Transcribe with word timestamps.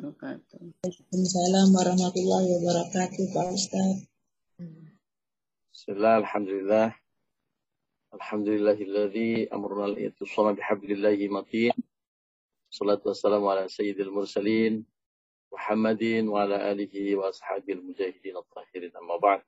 wabarakatuh. 0.00 0.80
Waalaikumsalam 0.80 1.68
warahmatullahi 1.76 2.48
wabarakatuh, 2.56 3.24
Pak 3.36 3.46
Ustaz. 3.52 4.08
Bismillah, 5.76 6.24
alhamdulillah. 6.24 6.88
Alhamdulillahilladzi 8.16 9.52
amruna 9.52 9.92
al-ittisama 9.92 10.56
bihablillahi 10.56 11.28
matin. 11.28 11.76
Salatu 12.72 13.12
wassalamu 13.12 13.52
ala 13.52 13.68
sayyidil 13.68 14.08
mursalin 14.08 14.88
Muhammadin 15.52 16.32
wa 16.32 16.48
ala 16.48 16.56
alihi 16.72 17.18
wa 17.20 17.28
ashabil 17.28 17.84
mujahidin 17.84 18.40
at-tahirin 18.40 18.96
amma 18.96 19.20
ba'd. 19.20 19.44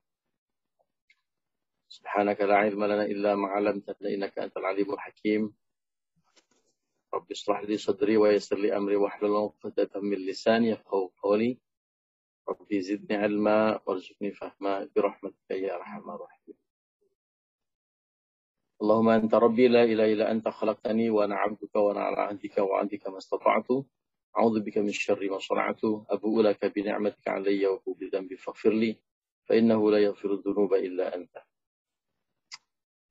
Subhanaka 1.88 2.44
la 2.44 2.68
ilma 2.68 2.92
lana 2.92 3.04
illa 3.08 3.40
ma 3.40 3.56
'allamtana 3.56 4.12
innaka 4.12 4.44
antal 4.44 4.68
alimul 4.68 5.00
hakim. 5.00 5.48
Li 7.68 7.78
sadri 7.78 8.16
wa 8.16 8.32
yassir 8.32 8.58
li 8.58 8.70
amri 8.78 8.96
wahlul 8.96 9.36
'uqdatam 9.36 10.04
min 10.10 10.20
lisani 10.28 10.72
yafqahu 10.72 11.12
qawli. 11.22 11.50
Rabbi 12.48 12.76
zidni 12.88 13.16
ilma 13.28 13.80
warzuqni 13.86 14.30
fahma 14.40 14.72
bi 14.92 14.98
rahmatika 15.08 15.54
ya 15.54 15.78
arhamar 15.78 16.18
rahimin. 16.24 16.58
اللهم 18.82 19.08
أنت 19.08 19.34
ربي 19.34 19.68
لا 19.68 19.84
إله 19.84 20.12
إلا 20.12 20.30
أنت 20.30 20.48
خلقتني 20.48 21.10
وأنا 21.10 21.36
عبدك 21.36 21.76
وأنا 21.76 22.02
على 22.02 22.16
عهدك 22.16 22.58
وعهدك 22.58 23.06
ما 23.08 23.18
استطعت 23.18 23.70
أعوذ 24.38 24.60
بك 24.60 24.78
من 24.78 24.92
شر 24.92 25.30
ما 25.30 25.38
صنعت 25.38 25.84
أبوء 26.10 26.42
لك 26.42 26.64
بنعمتك 26.64 27.28
علي 27.28 27.66
وأبوء 27.66 27.94
بذنبي 27.94 28.36
فاغفر 28.36 28.72
لي 28.72 28.96
فإنه 29.46 29.90
لا 29.90 29.98
يغفر 29.98 30.32
الذنوب 30.32 30.74
إلا 30.74 31.14
أنت 31.14 31.42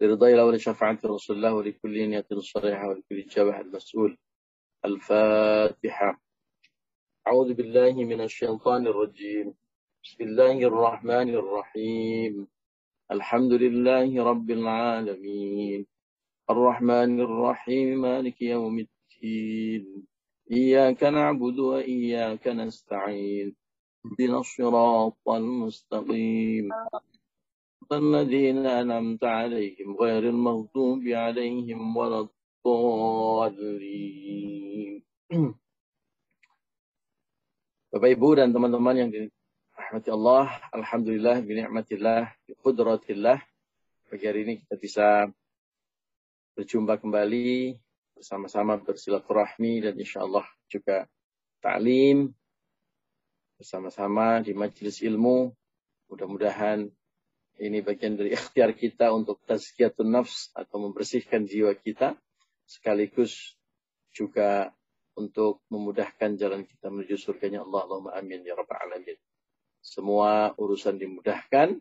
لرضا 0.01 0.27
الله 0.27 0.45
ولشفاعة 0.45 0.99
رسول 1.05 1.35
الله 1.35 1.53
ولكل 1.53 2.09
نية 2.09 2.25
صالحة 2.39 2.87
ولكل 2.87 3.25
جابح 3.27 3.59
المسؤول. 3.59 4.17
الفاتحة. 4.85 6.21
أعوذ 7.27 7.53
بالله 7.53 7.93
من 7.93 8.21
الشيطان 8.21 8.87
الرجيم. 8.87 9.53
بسم 10.03 10.23
الله 10.23 10.57
الرحمن 10.57 11.29
الرحيم. 11.29 12.47
الحمد 13.11 13.53
لله 13.53 14.23
رب 14.23 14.51
العالمين. 14.51 15.85
الرحمن 16.49 17.21
الرحيم 17.21 18.01
مالك 18.01 18.41
يوم 18.41 18.79
الدين. 18.79 20.07
إياك 20.51 21.03
نعبد 21.03 21.59
وإياك 21.59 22.47
نستعين. 22.47 23.55
اهدنا 24.05 24.39
الصراط 24.39 25.29
المستقيم. 25.29 26.69
الذين 27.92 28.66
أنعمت 28.66 29.24
عليهم 29.24 29.96
غير 29.96 30.28
المغضوب 30.28 31.06
عليهم 31.06 31.96
ولا 31.96 32.26
الضالين 32.66 33.86
Bapak 37.86 38.12
Ibu 38.12 38.28
dan 38.36 38.52
teman-teman 38.52 38.92
yang 38.98 39.08
dirahmati 39.08 40.10
Allah, 40.12 40.52
Alhamdulillah, 40.68 41.40
binikmatillah, 41.40 42.28
kudratillah. 42.60 43.40
Pagi 44.10 44.24
hari 44.28 44.44
ini 44.44 44.60
kita 44.60 44.76
bisa 44.76 45.08
berjumpa 46.52 47.00
kembali 47.00 47.78
bersama-sama 48.12 48.76
bersilaturahmi 48.84 49.88
dan 49.88 49.94
insya 49.96 50.28
Allah 50.28 50.44
juga 50.68 51.08
ta'lim 51.64 52.28
bersama-sama 53.56 54.44
di 54.44 54.52
majelis 54.52 55.00
ilmu. 55.00 55.56
Mudah-mudahan 56.12 56.92
ini 57.61 57.85
bagian 57.85 58.17
dari 58.17 58.33
ikhtiar 58.33 58.73
kita 58.73 59.13
untuk 59.13 59.37
tazkiyatun 59.45 60.09
nafs 60.09 60.49
atau 60.57 60.81
membersihkan 60.81 61.45
jiwa 61.45 61.77
kita. 61.77 62.17
Sekaligus 62.65 63.53
juga 64.09 64.73
untuk 65.13 65.61
memudahkan 65.69 66.41
jalan 66.41 66.65
kita 66.65 66.89
menuju 66.89 67.21
surganya 67.21 67.61
Allah. 67.61 67.85
Allahumma 67.85 68.17
amin 68.17 68.41
ya 68.41 68.57
rabbal 68.57 68.81
alamin. 68.81 69.13
Semua 69.77 70.57
urusan 70.57 70.97
dimudahkan. 70.97 71.77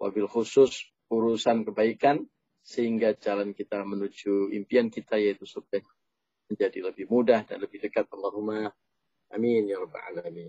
Wabil 0.00 0.24
khusus 0.24 0.88
urusan 1.12 1.68
kebaikan. 1.68 2.24
Sehingga 2.64 3.12
jalan 3.20 3.52
kita 3.52 3.84
menuju 3.84 4.56
impian 4.56 4.88
kita 4.88 5.20
yaitu 5.20 5.44
surga 5.44 5.84
menjadi 6.48 6.80
lebih 6.80 7.12
mudah 7.12 7.44
dan 7.44 7.60
lebih 7.60 7.76
dekat. 7.76 8.08
Allahumma 8.08 8.72
amin 9.28 9.68
ya 9.68 9.76
rabbal 9.76 10.00
alamin. 10.16 10.48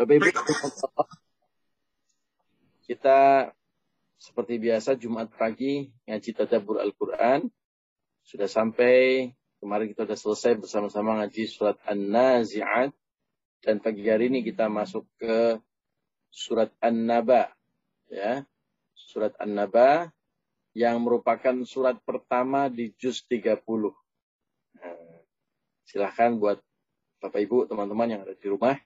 Bapak 0.00 0.16
Ibu, 0.16 0.28
kita 2.86 3.50
seperti 4.16 4.62
biasa 4.62 4.96
Jumat 4.96 5.28
pagi 5.34 5.90
ngaji 6.06 6.30
tadabbur 6.32 6.80
Al-Quran. 6.80 7.50
Sudah 8.22 8.46
sampai, 8.46 9.30
kemarin 9.58 9.90
kita 9.90 10.06
sudah 10.06 10.18
selesai 10.18 10.52
bersama-sama 10.62 11.20
ngaji 11.22 11.42
surat 11.46 11.76
An-Nazi'at. 11.84 12.94
Dan 13.62 13.82
pagi 13.82 14.06
hari 14.06 14.30
ini 14.30 14.46
kita 14.46 14.70
masuk 14.70 15.04
ke 15.18 15.58
surat 16.30 16.70
An-Naba. 16.78 17.50
Ya, 18.06 18.46
surat 18.94 19.34
An-Naba 19.42 20.14
yang 20.76 21.02
merupakan 21.02 21.56
surat 21.66 21.98
pertama 22.06 22.70
di 22.70 22.94
juz 22.94 23.26
30. 23.26 23.62
Nah, 24.78 24.98
silahkan 25.88 26.38
buat 26.38 26.62
Bapak 27.18 27.40
Ibu, 27.42 27.66
teman-teman 27.66 28.12
yang 28.12 28.20
ada 28.28 28.36
di 28.36 28.46
rumah, 28.46 28.76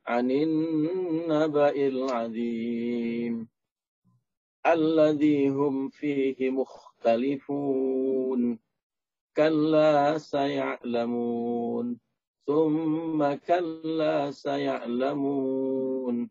'anin 0.07 0.51
naba'il 1.27 2.07
'adzim 2.07 3.49
alladzi 4.67 5.47
hum 5.51 5.91
fihi 5.95 6.51
mukhtalifun. 6.51 8.59
كلا 9.36 10.18
سيعلمون 10.18 12.00
ثم 12.48 13.34
كلا 13.34 14.32
سيعلمون 14.32 16.30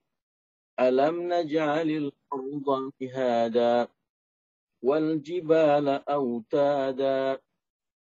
ألم 0.80 1.32
نجعل 1.32 1.90
الأرض 1.90 2.92
مهادا 3.00 3.88
والجبال 4.82 5.88
أوتادا 6.08 7.40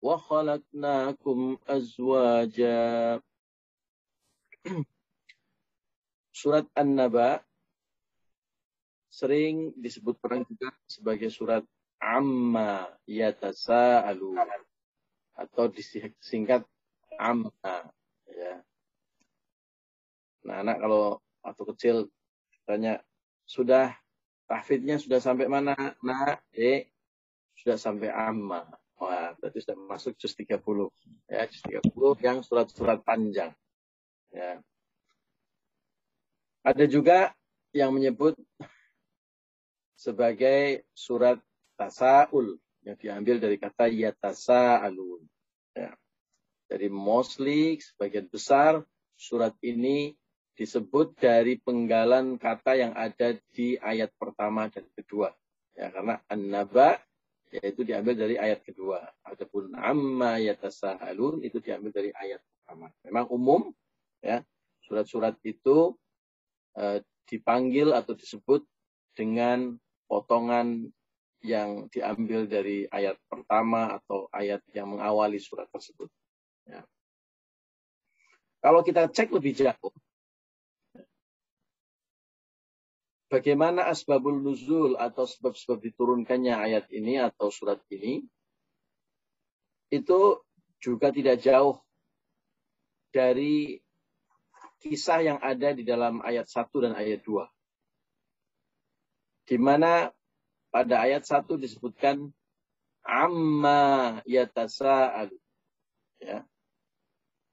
وخلقناكم 0.03 1.59
أزواجا 1.69 3.21
Surat 6.41 6.69
An-Naba 6.77 7.41
sering 9.13 9.77
disebut 9.77 10.17
orang 10.25 10.45
juga 10.49 10.73
sebagai 10.89 11.29
surat 11.29 11.65
Amma 12.01 12.89
Yatasa'alun 13.05 14.41
atau 15.36 15.68
disingkat 15.68 16.64
amma 17.20 17.52
ya. 18.28 18.64
Nah, 20.46 20.62
anak 20.62 20.78
kalau 20.80 21.20
waktu 21.44 21.64
kecil 21.76 21.98
tanya 22.66 23.02
sudah 23.46 23.94
tahfidnya 24.46 25.02
sudah 25.02 25.20
sampai 25.22 25.50
mana? 25.50 25.76
Nah, 26.02 26.38
eh 26.54 26.90
sudah 27.58 27.78
sampai 27.80 28.10
amma. 28.14 28.66
Wah, 28.96 29.36
berarti 29.42 29.60
sudah 29.60 29.78
masuk 29.92 30.16
juz 30.16 30.32
30. 30.38 30.88
Ya, 31.28 31.44
juz 31.50 31.62
30 31.68 32.16
yang 32.24 32.40
surat-surat 32.46 33.04
panjang. 33.04 33.52
Ya. 34.32 34.64
Ada 36.64 36.86
juga 36.88 37.36
yang 37.76 37.92
menyebut 37.92 38.40
sebagai 40.00 40.88
surat 40.96 41.42
tasaul 41.76 42.56
yang 42.86 42.98
diambil 43.02 43.42
dari 43.42 43.58
kata 43.58 43.90
yatasa 43.90 44.80
alun. 44.86 45.26
Ya. 45.74 45.98
Jadi 46.70 46.88
mostly 46.90 47.82
sebagian 47.82 48.30
besar 48.30 48.86
surat 49.18 49.58
ini 49.66 50.14
disebut 50.56 51.18
dari 51.20 51.60
penggalan 51.60 52.38
kata 52.40 52.78
yang 52.80 52.94
ada 52.96 53.36
di 53.52 53.76
ayat 53.82 54.14
pertama 54.16 54.70
dan 54.72 54.86
kedua. 54.94 55.34
Ya, 55.76 55.92
karena 55.92 56.24
an-naba 56.32 57.02
yaitu 57.52 57.84
diambil 57.84 58.16
dari 58.16 58.36
ayat 58.40 58.64
kedua. 58.64 59.04
Adapun 59.26 59.76
amma 59.76 60.40
alun 61.04 61.44
itu 61.44 61.60
diambil 61.60 61.92
dari 61.92 62.12
ayat 62.16 62.40
pertama. 62.42 62.88
Memang 63.04 63.26
umum 63.34 63.62
ya 64.24 64.42
surat-surat 64.86 65.36
itu 65.44 65.94
eh, 66.78 67.02
dipanggil 67.26 67.92
atau 67.92 68.14
disebut 68.14 68.64
dengan 69.18 69.76
potongan 70.06 70.90
yang 71.44 71.92
diambil 71.92 72.48
dari 72.48 72.88
ayat 72.90 73.20
pertama 73.28 74.00
atau 74.00 74.30
ayat 74.32 74.64
yang 74.72 74.96
mengawali 74.96 75.38
surat 75.42 75.68
tersebut. 75.70 76.10
Ya. 76.66 76.82
Kalau 78.64 78.82
kita 78.82 79.06
cek 79.12 79.30
lebih 79.30 79.54
jauh, 79.54 79.94
bagaimana 83.30 83.86
asbabul 83.92 84.42
nuzul 84.42 84.98
atau 84.98 85.28
sebab-sebab 85.28 85.84
diturunkannya 85.84 86.56
ayat 86.56 86.86
ini 86.90 87.20
atau 87.20 87.52
surat 87.52 87.78
ini, 87.92 88.26
itu 89.94 90.42
juga 90.82 91.14
tidak 91.14 91.44
jauh 91.44 91.78
dari 93.14 93.78
kisah 94.82 95.20
yang 95.26 95.40
ada 95.42 95.74
di 95.74 95.82
dalam 95.82 96.22
ayat 96.22 96.46
1 96.46 96.70
dan 96.84 96.94
ayat 96.94 97.22
2. 97.26 97.48
Di 99.46 99.58
mana 99.62 100.10
pada 100.76 101.08
ayat 101.08 101.24
1 101.24 101.48
disebutkan 101.56 102.36
amma 103.08 104.20
yatasa'al. 104.28 105.32
Ya. 106.20 106.44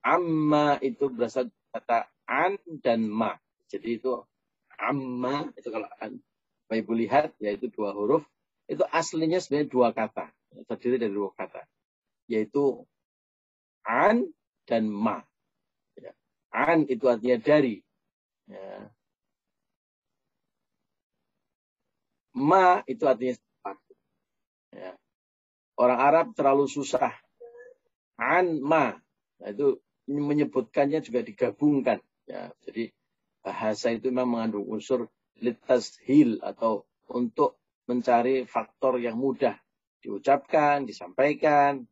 Amma 0.03 0.83
itu 0.83 1.07
berasal 1.07 1.55
kata 1.71 2.11
an 2.27 2.59
dan 2.83 3.07
ma. 3.07 3.39
Jadi 3.71 4.03
itu 4.03 4.19
amma 4.75 5.55
itu 5.55 5.71
kalau 5.71 5.87
an 6.03 6.19
Ibu 6.73 6.97
lihat 6.97 7.37
yaitu 7.37 7.69
dua 7.69 7.93
huruf 7.93 8.25
itu 8.65 8.81
aslinya 8.89 9.45
sebenarnya 9.45 9.69
dua 9.69 9.89
kata 9.93 10.33
terdiri 10.73 10.97
dari 10.97 11.13
dua 11.13 11.29
kata 11.37 11.69
yaitu 12.33 12.89
an 13.85 14.33
dan 14.65 14.89
ma 14.89 15.21
ya. 16.01 16.17
an 16.49 16.89
itu 16.89 17.05
artinya 17.13 17.37
dari 17.37 17.85
ya. 18.49 18.89
Ma 22.37 22.81
itu 22.89 23.05
artinya 23.05 23.37
sepatu 23.37 23.93
ya. 24.73 24.93
orang 25.77 25.99
Arab 26.01 26.27
terlalu 26.33 26.65
susah 26.69 27.13
an 28.17 28.61
ma 28.61 28.97
nah, 29.41 29.49
itu 29.51 29.81
menyebutkannya 30.09 31.05
juga 31.05 31.21
digabungkan 31.25 32.01
ya 32.25 32.53
jadi 32.65 32.93
bahasa 33.43 33.91
itu 33.91 34.09
memang 34.09 34.39
mengandung 34.39 34.67
unsur 34.71 35.11
litashil 35.43 36.39
atau 36.41 36.87
untuk 37.11 37.59
mencari 37.91 38.47
faktor 38.47 39.03
yang 39.03 39.19
mudah 39.19 39.59
diucapkan, 40.03 40.87
disampaikan. 40.87 41.83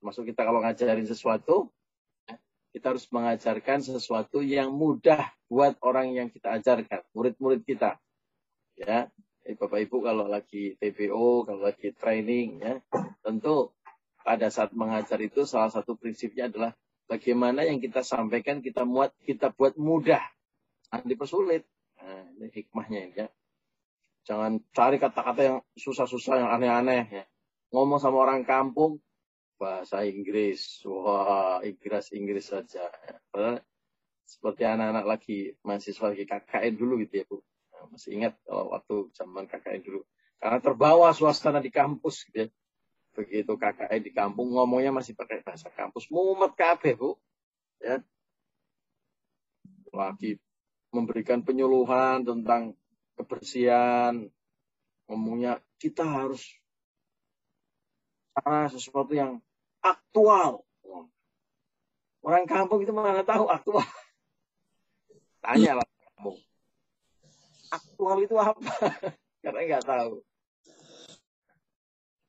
Masuk 0.00 0.30
kita 0.32 0.46
kalau 0.46 0.62
ngajarin 0.64 1.04
sesuatu, 1.04 1.68
kita 2.70 2.94
harus 2.94 3.04
mengajarkan 3.10 3.82
sesuatu 3.82 4.40
yang 4.40 4.72
mudah 4.72 5.28
buat 5.50 5.76
orang 5.82 6.14
yang 6.14 6.28
kita 6.30 6.56
ajarkan, 6.62 7.02
murid-murid 7.12 7.66
kita. 7.66 7.98
Ya, 8.78 9.10
eh, 9.46 9.56
Bapak 9.56 9.80
Ibu 9.88 9.96
kalau 10.04 10.26
lagi 10.26 10.76
TPO, 10.76 11.46
kalau 11.46 11.62
lagi 11.62 11.92
training, 11.96 12.48
ya, 12.60 12.74
tentu 13.24 13.72
pada 14.20 14.52
saat 14.52 14.76
mengajar 14.76 15.16
itu 15.20 15.48
salah 15.48 15.72
satu 15.72 15.96
prinsipnya 15.96 16.52
adalah 16.52 16.76
bagaimana 17.08 17.64
yang 17.64 17.80
kita 17.80 18.04
sampaikan 18.04 18.60
kita 18.60 18.84
muat 18.84 19.16
kita 19.24 19.50
buat 19.50 19.80
mudah 19.80 20.20
jangan 20.90 21.06
dipersulit. 21.06 21.62
Nah, 22.02 22.26
ini 22.34 22.46
hikmahnya 22.50 23.00
ya. 23.14 23.26
Jangan 24.26 24.58
cari 24.74 24.98
kata-kata 24.98 25.40
yang 25.40 25.58
susah-susah, 25.78 26.34
yang 26.42 26.50
aneh-aneh 26.50 27.04
ya. 27.08 27.24
Ngomong 27.70 28.02
sama 28.02 28.26
orang 28.26 28.42
kampung, 28.42 28.98
bahasa 29.56 30.02
Inggris. 30.02 30.82
Wah, 30.84 31.62
Inggris-Inggris 31.62 32.50
saja. 32.50 32.90
Ya. 32.90 33.62
Seperti 34.26 34.62
anak-anak 34.66 35.06
lagi, 35.06 35.54
mahasiswa 35.62 36.10
lagi 36.10 36.26
KKN 36.26 36.72
dulu 36.74 36.98
gitu 37.06 37.14
ya 37.22 37.24
Bu. 37.30 37.38
Nah, 37.80 37.88
masih 37.88 38.20
ingat 38.20 38.36
kalau 38.44 38.76
waktu 38.76 39.08
zaman 39.16 39.48
KKN 39.48 39.80
dulu. 39.80 40.04
Karena 40.36 40.60
terbawa 40.60 41.08
suasana 41.16 41.64
di 41.64 41.72
kampus 41.72 42.28
gitu 42.28 42.44
ya. 42.44 42.48
Begitu 43.16 43.56
KKN 43.56 44.00
di 44.04 44.12
kampung 44.12 44.52
ngomongnya 44.52 44.92
masih 44.92 45.16
pakai 45.16 45.40
bahasa 45.40 45.72
kampus. 45.72 46.12
Mumet 46.12 46.52
kabeh 46.52 46.92
Bu. 46.92 47.16
Ya. 47.80 48.04
Lagi 49.96 50.36
memberikan 50.92 51.40
penyuluhan 51.40 52.20
tentang 52.20 52.76
kebersihan. 53.16 54.28
Ngomongnya 55.08 55.64
kita 55.80 56.04
harus 56.04 56.44
cara 58.36 58.68
sesuatu 58.68 59.16
yang 59.16 59.40
aktual. 59.80 60.68
Orang 62.20 62.44
kampung 62.44 62.84
itu 62.84 62.92
mana 62.92 63.24
tahu 63.24 63.48
aktual. 63.48 63.80
Tanya 65.44 65.80
lah 65.80 65.88
kamu. 66.20 66.49
Aktual 67.70 68.16
itu 68.26 68.36
apa? 68.36 68.74
karena 69.42 69.60
nggak 69.66 69.86
tahu. 69.86 70.22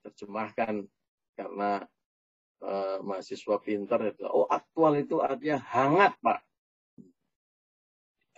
Terjemahkan 0.06 0.86
karena 1.38 1.72
uh, 2.62 2.98
mahasiswa 3.02 3.58
pintar 3.62 4.00
itu. 4.06 4.26
Oh 4.30 4.46
aktual 4.48 4.98
itu 5.02 5.20
artinya 5.20 5.62
hangat 5.62 6.14
pak 6.22 6.46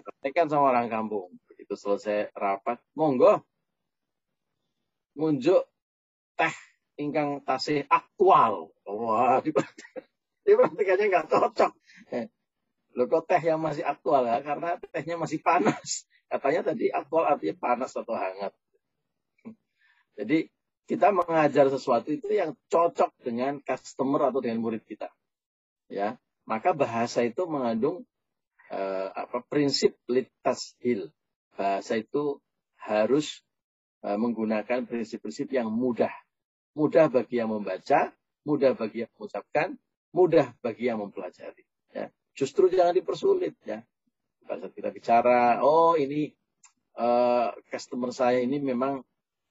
praktekkan 0.04 0.52
sama 0.52 0.76
orang 0.76 0.92
kampung. 0.92 1.32
Begitu 1.48 1.80
selesai 1.80 2.32
rapat, 2.36 2.80
monggo 2.96 3.44
ngunjuk 5.14 5.62
teh 6.34 6.56
ingkang 6.98 7.42
tasih 7.46 7.86
aktual. 7.88 8.74
Wah, 8.86 9.40
dipraktikannya 10.44 11.06
nggak 11.12 11.28
cocok. 11.30 11.72
Loh 12.94 13.06
kok 13.10 13.26
teh 13.26 13.42
yang 13.42 13.62
masih 13.62 13.86
aktual 13.86 14.26
ya? 14.26 14.42
Karena 14.42 14.78
tehnya 14.92 15.16
masih 15.18 15.42
panas. 15.42 16.06
Katanya 16.34 16.74
tadi 16.74 16.90
aktual 16.90 17.30
artinya 17.30 17.54
panas 17.62 17.94
atau 17.94 18.18
hangat. 18.18 18.58
Jadi 20.18 20.50
kita 20.90 21.14
mengajar 21.14 21.70
sesuatu 21.70 22.10
itu 22.10 22.34
yang 22.34 22.58
cocok 22.74 23.14
dengan 23.22 23.62
customer 23.62 24.34
atau 24.34 24.42
dengan 24.42 24.66
murid 24.66 24.82
kita. 24.82 25.14
Ya, 25.94 26.18
maka 26.50 26.74
bahasa 26.74 27.22
itu 27.22 27.46
mengandung 27.46 28.02
uh, 28.74 29.08
apa 29.14 29.46
prinsip 29.46 29.94
litas 30.10 30.74
hil. 30.82 31.14
Bahasa 31.54 32.02
itu 32.02 32.42
harus 32.82 33.46
uh, 34.02 34.18
menggunakan 34.18 34.90
prinsip-prinsip 34.90 35.54
yang 35.54 35.70
mudah. 35.70 36.10
Mudah 36.74 37.14
bagi 37.14 37.38
yang 37.38 37.54
membaca, 37.54 38.10
mudah 38.42 38.74
bagi 38.74 39.06
yang 39.06 39.12
mengucapkan, 39.14 39.78
mudah 40.10 40.50
bagi 40.66 40.90
yang 40.90 40.98
mempelajari. 40.98 41.62
Ya. 41.94 42.10
Justru 42.34 42.74
jangan 42.74 42.98
dipersulit 42.98 43.54
ya. 43.62 43.86
Pada 44.44 44.68
saat 44.68 44.74
kita 44.76 44.90
bicara, 44.92 45.64
oh 45.64 45.96
ini 45.96 46.32
uh, 47.00 47.56
customer 47.72 48.12
saya 48.12 48.44
ini 48.44 48.60
memang 48.60 49.02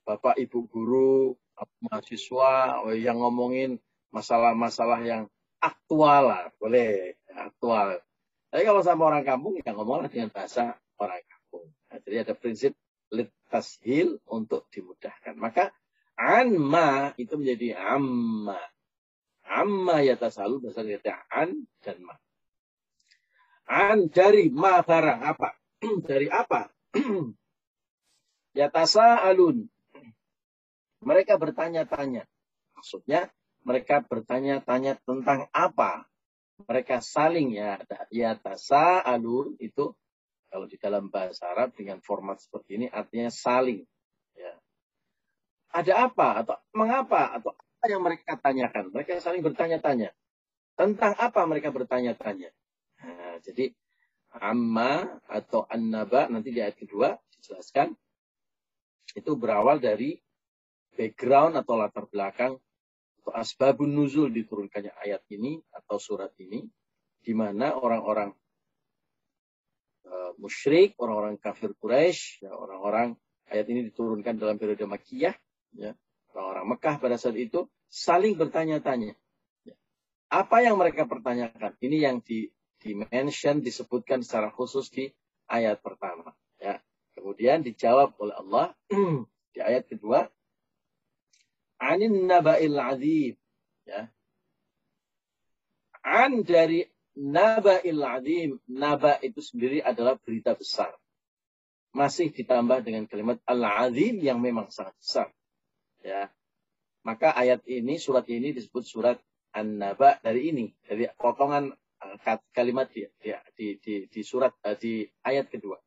bapak 0.05 0.39
ibu 0.39 0.67
guru, 0.69 1.35
mahasiswa 1.83 2.83
oh, 2.83 2.95
yang 2.95 3.21
ngomongin 3.23 3.79
masalah-masalah 4.13 5.01
yang 5.05 5.23
aktual 5.63 6.29
lah, 6.29 6.51
boleh 6.59 7.17
aktual. 7.33 8.03
Tapi 8.53 8.63
kalau 8.69 8.85
sama 8.85 9.09
orang 9.09 9.25
kampung, 9.25 9.57
ya 9.63 9.73
ngomonglah 9.73 10.13
dengan 10.13 10.29
bahasa 10.29 10.77
orang 11.01 11.23
kampung. 11.25 11.73
Nah, 11.89 11.99
jadi 12.05 12.17
ada 12.29 12.35
prinsip 12.37 12.77
litashil 13.09 14.21
untuk 14.29 14.69
dimudahkan. 14.69 15.37
Maka 15.39 15.73
anma 16.19 17.17
itu 17.17 17.33
menjadi 17.41 17.81
amma. 17.81 18.61
Amma 19.49 20.05
ya 20.05 20.17
tasalu 20.17 20.61
berasal 20.69 20.89
dari 20.89 21.01
an 21.33 21.65
dan 21.81 21.99
ma. 22.05 22.17
An 23.73 24.13
dari 24.13 24.53
ma 24.53 24.85
apa? 24.85 25.49
dari 26.09 26.29
apa? 26.29 26.69
ya 28.59 28.69
alun. 28.69 29.65
Mereka 31.01 31.41
bertanya-tanya. 31.41 32.29
Maksudnya 32.77 33.33
mereka 33.65 34.05
bertanya-tanya 34.05 35.01
tentang 35.03 35.49
apa? 35.57 36.13
mereka 36.67 37.03
saling 37.03 37.55
ya 37.55 37.81
ya 38.13 38.39
tasa 38.39 39.03
alun 39.03 39.55
itu 39.59 39.95
kalau 40.53 40.69
di 40.69 40.77
dalam 40.77 41.09
bahasa 41.09 41.49
Arab 41.51 41.73
dengan 41.75 41.99
format 42.05 42.39
seperti 42.39 42.79
ini 42.79 42.87
artinya 42.91 43.33
saling 43.33 43.83
ya 44.37 44.53
ada 45.73 45.93
apa 46.07 46.29
atau 46.45 46.57
mengapa 46.77 47.33
atau 47.41 47.53
apa 47.57 47.87
yang 47.89 48.03
mereka 48.05 48.39
tanyakan 48.39 48.93
mereka 48.93 49.19
saling 49.19 49.43
bertanya-tanya 49.43 50.13
tentang 50.79 51.13
apa 51.19 51.41
mereka 51.49 51.73
bertanya-tanya 51.75 52.53
nah, 53.33 53.41
jadi 53.41 53.73
amma 54.37 55.21
atau 55.25 55.65
annaba 55.69 56.29
nanti 56.29 56.53
di 56.53 56.61
ayat 56.61 56.77
kedua 56.77 57.17
dijelaskan 57.41 57.97
itu 59.17 59.33
berawal 59.37 59.81
dari 59.81 60.17
background 60.93 61.57
atau 61.57 61.81
latar 61.81 62.05
belakang 62.09 62.61
atau 63.23 63.33
asbabun 63.33 63.93
nuzul 63.93 64.29
diturunkannya 64.29 64.93
ayat 65.01 65.25
ini 65.33 65.61
atau 65.73 65.97
surat 65.97 66.33
ini 66.41 66.65
di 67.23 67.33
mana 67.33 67.79
orang-orang 67.79 68.35
uh, 70.11 70.33
musyrik, 70.43 70.99
orang-orang 70.99 71.39
kafir 71.39 71.71
Quraisy, 71.79 72.43
ya, 72.43 72.51
orang-orang 72.51 73.15
ayat 73.47 73.67
ini 73.71 73.87
diturunkan 73.93 74.43
dalam 74.43 74.59
periode 74.59 74.83
Makkiyah, 74.91 75.39
ya, 75.79 75.95
orang-orang 76.35 76.67
Mekah 76.75 76.97
pada 76.99 77.17
saat 77.17 77.39
itu 77.39 77.71
saling 77.87 78.35
bertanya-tanya. 78.35 79.15
Ya. 79.63 79.75
Apa 80.35 80.67
yang 80.67 80.81
mereka 80.83 81.07
pertanyakan? 81.07 81.79
Ini 81.79 81.97
yang 82.11 82.17
di, 82.27 82.51
di 82.83 82.99
mention 82.99 83.63
disebutkan 83.63 84.27
secara 84.27 84.51
khusus 84.51 84.91
di 84.91 85.09
ayat 85.47 85.79
pertama. 85.79 86.35
Ya. 86.59 86.83
Kemudian 87.15 87.63
dijawab 87.63 88.19
oleh 88.19 88.35
Allah 88.35 88.67
di 89.55 89.61
ayat 89.63 89.87
kedua 89.87 90.27
anin 91.79 92.27
naba'il 92.27 92.79
azim. 92.79 93.35
Ya. 93.87 94.11
An 96.03 96.43
dari 96.43 96.91
naba'il 97.15 98.03
azim. 98.03 98.59
Naba 98.67 99.23
itu 99.23 99.39
sendiri 99.39 99.79
adalah 99.83 100.19
berita 100.19 100.59
besar. 100.59 100.91
masih 101.93 102.33
ditambah 102.33 102.89
dengan 102.89 103.05
kalimat 103.05 103.37
al-azim 103.45 104.17
yang 104.25 104.41
memang 104.41 104.73
sangat 104.73 104.97
besar. 104.97 105.29
Ya. 106.01 106.33
Maka 107.05 107.37
ayat 107.37 107.61
ini, 107.69 108.01
surat 108.01 108.25
ini 108.33 108.57
disebut 108.57 108.81
surat 108.89 109.21
An-Naba 109.53 110.17
dari 110.25 110.49
ini, 110.49 110.73
dari 110.81 111.05
potongan 111.21 111.69
kalimat 112.53 112.91
di, 112.91 113.07
di, 113.57 113.67
di, 113.79 113.95
di 114.07 114.21
surat 114.23 114.55
eh, 114.63 114.77
di 114.79 115.07
ayat 115.27 115.49
kedua. 115.51 115.79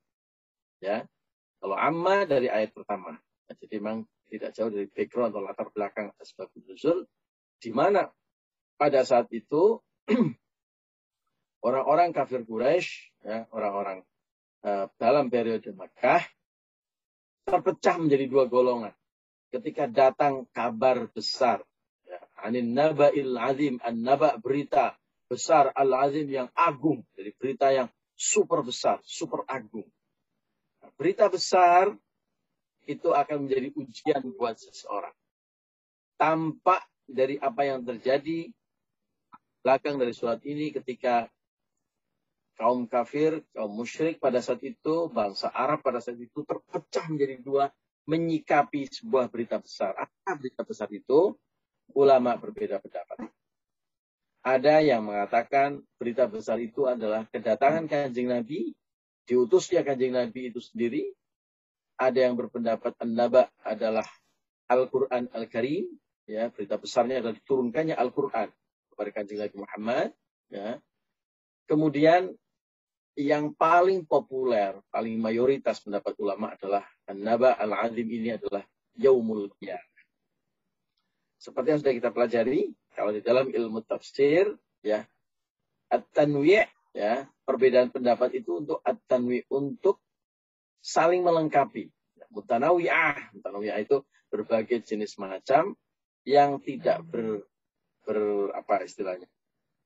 Ya. 0.79 1.03
Kalau 1.59 1.75
amma 1.75 2.27
dari 2.27 2.51
ayat 2.51 2.75
pertama. 2.75 3.15
Jadi 3.45 3.77
memang 3.77 4.05
tidak 4.25 4.51
jauh 4.57 4.73
dari 4.73 4.89
background 4.89 5.31
atau 5.33 5.43
latar 5.45 5.67
belakang 5.69 6.09
sebab 6.17 6.49
nuzul 6.65 7.05
di 7.61 7.69
mana 7.71 8.09
pada 8.75 9.05
saat 9.05 9.29
itu 9.31 9.79
orang-orang 11.65 12.13
kafir 12.13 12.45
Quraisy, 12.45 12.89
ya, 13.25 13.49
orang-orang 13.49 14.05
uh, 14.65 14.85
dalam 15.01 15.31
periode 15.31 15.71
Makkah 15.73 16.21
terpecah 17.45 17.95
menjadi 18.01 18.25
dua 18.29 18.45
golongan. 18.49 18.93
Ketika 19.53 19.87
datang 19.87 20.49
kabar 20.51 21.07
besar, 21.09 21.63
ya, 22.03 22.19
anin 22.43 22.73
naba'il 22.73 23.37
azim, 23.37 23.77
an 23.81 24.01
naba 24.03 24.35
berita 24.41 24.97
besar 25.25 25.73
al-azim 25.73 26.29
yang 26.29 26.49
agung, 26.53 27.01
jadi 27.17 27.31
berita 27.35 27.67
yang 27.73 27.89
super 28.13 28.61
besar, 28.61 29.01
super 29.03 29.43
agung. 29.49 29.85
Nah, 30.81 30.91
berita 30.95 31.27
besar 31.27 31.91
itu 32.85 33.09
akan 33.09 33.49
menjadi 33.49 33.73
ujian 33.73 34.21
buat 34.37 34.55
seseorang. 34.61 35.13
Tampak 36.15 36.85
dari 37.05 37.35
apa 37.41 37.61
yang 37.65 37.81
terjadi 37.83 38.49
belakang 39.65 39.97
dari 39.97 40.13
surat 40.13 40.39
ini 40.45 40.69
ketika 40.69 41.25
kaum 42.55 42.87
kafir, 42.87 43.43
kaum 43.51 43.73
musyrik 43.73 44.21
pada 44.21 44.39
saat 44.39 44.63
itu, 44.63 45.11
bangsa 45.11 45.51
Arab 45.51 45.83
pada 45.83 45.99
saat 45.99 46.21
itu 46.21 46.45
terpecah 46.45 47.05
menjadi 47.11 47.35
dua 47.43 47.65
menyikapi 48.05 48.87
sebuah 48.87 49.27
berita 49.27 49.59
besar. 49.59 49.97
Apa 49.97 50.37
berita 50.37 50.61
besar 50.61 50.87
itu? 50.93 51.35
Ulama 51.93 52.37
berbeda 52.37 52.81
pendapat. 52.81 53.34
Ada 54.45 54.77
yang 54.85 55.09
mengatakan 55.09 55.81
berita 55.97 56.29
besar 56.29 56.61
itu 56.61 56.85
adalah 56.85 57.25
kedatangan 57.33 57.89
kanjeng 57.89 58.29
Nabi, 58.29 58.77
diutusnya 59.25 59.81
kanjeng 59.81 60.13
Nabi 60.13 60.53
itu 60.53 60.61
sendiri. 60.61 61.09
Ada 61.97 62.29
yang 62.29 62.37
berpendapat 62.37 62.93
an-naba 63.01 63.49
adalah 63.65 64.05
Al-Quran 64.69 65.33
Al-Karim. 65.33 65.89
Ya, 66.29 66.53
berita 66.53 66.77
besarnya 66.77 67.25
adalah 67.25 67.33
diturunkannya 67.41 67.97
Al-Quran 67.97 68.53
kepada 68.93 69.09
kanjeng 69.09 69.41
Nabi 69.41 69.55
Muhammad. 69.57 70.07
Ya. 70.53 70.77
Kemudian 71.65 72.37
yang 73.17 73.49
paling 73.55 74.05
populer, 74.05 74.77
paling 74.93 75.17
mayoritas 75.17 75.81
pendapat 75.81 76.13
ulama 76.21 76.53
adalah 76.53 76.85
An-Naba 77.09 77.57
Al-Azim 77.57 78.05
ini 78.05 78.37
adalah 78.37 78.61
Yaumul 78.93 79.49
Qiyamah. 79.57 80.03
Seperti 81.41 81.67
yang 81.73 81.79
sudah 81.81 81.95
kita 81.97 82.09
pelajari, 82.13 82.69
kalau 82.95 83.11
di 83.11 83.19
dalam 83.19 83.51
ilmu 83.51 83.83
tafsir, 83.83 84.55
ya, 84.79 85.03
At-Tanwi' 85.91 86.65
ya, 86.95 87.27
perbedaan 87.43 87.91
pendapat 87.91 88.39
itu 88.39 88.63
untuk 88.63 88.79
At-Tanwi' 88.81 89.45
untuk 89.51 89.99
saling 90.79 91.21
melengkapi. 91.21 91.91
Mutanawiyah, 92.31 93.35
mutanawiyah 93.37 93.77
itu 93.83 94.03
berbagai 94.31 94.83
jenis 94.83 95.15
macam 95.15 95.75
yang 96.25 96.59
tidak 96.59 97.05
ber, 97.05 97.45
ber 98.03 98.51
apa 98.51 98.83
istilahnya? 98.83 99.29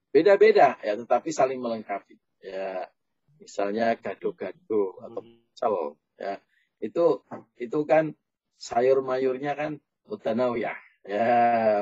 Beda-beda 0.09 0.75
ya 0.81 0.97
tetapi 0.97 1.29
saling 1.29 1.61
melengkapi. 1.61 2.17
Ya 2.41 2.89
misalnya 3.37 3.93
gado-gado 3.93 4.97
atau 5.05 5.21
pecel 5.21 5.75
ya. 6.17 6.41
Itu 6.81 7.21
itu 7.61 7.79
kan 7.85 8.17
sayur 8.57 9.05
mayurnya 9.05 9.53
kan 9.53 9.77
mutanawiyah. 10.09 10.79
Ya 11.05 11.29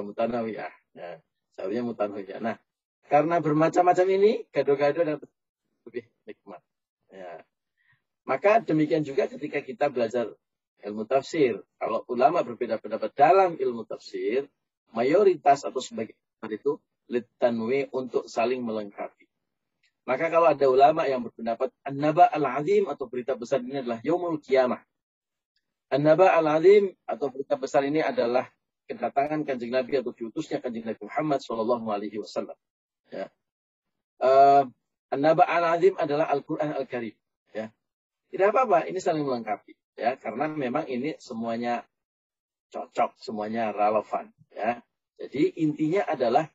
mutanawiyah 0.03 0.73
ya 0.97 1.21
sayurnya 1.53 1.85
mutanawiyah 1.85 2.41
nah 2.41 2.57
karena 3.07 3.39
bermacam-macam 3.39 4.07
ini 4.19 4.31
gado-gado 4.51 4.99
dan 5.07 5.17
lebih 5.87 6.03
nikmat. 6.27 6.61
Ya. 7.07 7.47
Maka 8.27 8.59
demikian 8.59 9.07
juga 9.07 9.31
ketika 9.31 9.63
kita 9.63 9.87
belajar 9.87 10.27
ilmu 10.83 11.07
tafsir. 11.07 11.63
Kalau 11.79 12.03
ulama 12.11 12.43
berbeda 12.43 12.75
pendapat 12.83 13.15
dalam 13.15 13.55
ilmu 13.55 13.87
tafsir 13.87 14.51
mayoritas 14.91 15.63
atau 15.63 15.79
sebagian 15.79 16.19
itu 16.51 16.75
litanwi 17.07 17.87
untuk 17.95 18.27
saling 18.27 18.59
melengkapi. 18.59 19.23
Maka 20.03 20.27
kalau 20.27 20.51
ada 20.51 20.67
ulama 20.67 21.07
yang 21.07 21.23
berpendapat 21.23 21.71
An-Naba 21.83 22.27
Al-Azim 22.31 22.87
atau 22.87 23.07
berita 23.07 23.35
besar 23.35 23.63
ini 23.63 23.83
adalah 23.83 23.99
Yaumul 24.03 24.39
Qiyamah. 24.39 24.79
An-Naba 25.91 26.35
Al-Azim 26.35 26.91
atau 27.07 27.27
berita 27.31 27.55
besar 27.55 27.87
ini 27.87 28.03
adalah 28.03 28.47
kedatangan 28.87 29.43
kanjeng 29.43 29.75
Nabi 29.75 29.99
atau 29.99 30.15
diutusnya 30.15 30.63
kanjeng 30.63 30.87
Nabi 30.87 31.03
Muhammad 31.03 31.43
Shallallahu 31.43 31.87
Alaihi 31.91 32.17
Wasallam. 32.23 32.55
Ya. 33.11 33.27
Uh, 34.17 34.65
An-Naba 35.11 35.43
Al-Azim 35.47 35.95
adalah 35.99 36.31
Al-Quran 36.31 36.73
Al-Karim. 36.73 37.15
Ya. 37.51 37.71
Tidak 38.31 38.47
apa-apa, 38.51 38.87
ini 38.87 38.99
saling 38.99 39.23
melengkapi. 39.23 39.75
Ya, 39.97 40.15
karena 40.15 40.47
memang 40.51 40.87
ini 40.87 41.15
semuanya 41.19 41.83
cocok, 42.71 43.15
semuanya 43.19 43.71
relevan. 43.71 44.31
Ya. 44.51 44.83
Jadi 45.17 45.57
intinya 45.63 46.05
adalah 46.07 46.47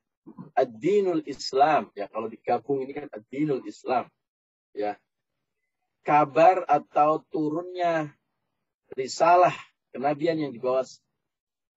ad-dinul 0.54 1.24
Islam. 1.26 1.90
Ya, 1.96 2.06
kalau 2.06 2.28
digabung 2.28 2.84
ini 2.84 2.92
kan 2.94 3.08
ad-dinul 3.10 3.64
Islam. 3.64 4.06
Ya. 4.76 5.00
Kabar 6.02 6.66
atau 6.66 7.22
turunnya 7.30 8.10
risalah 8.92 9.54
kenabian 9.94 10.38
yang 10.38 10.52
dibawa 10.52 10.82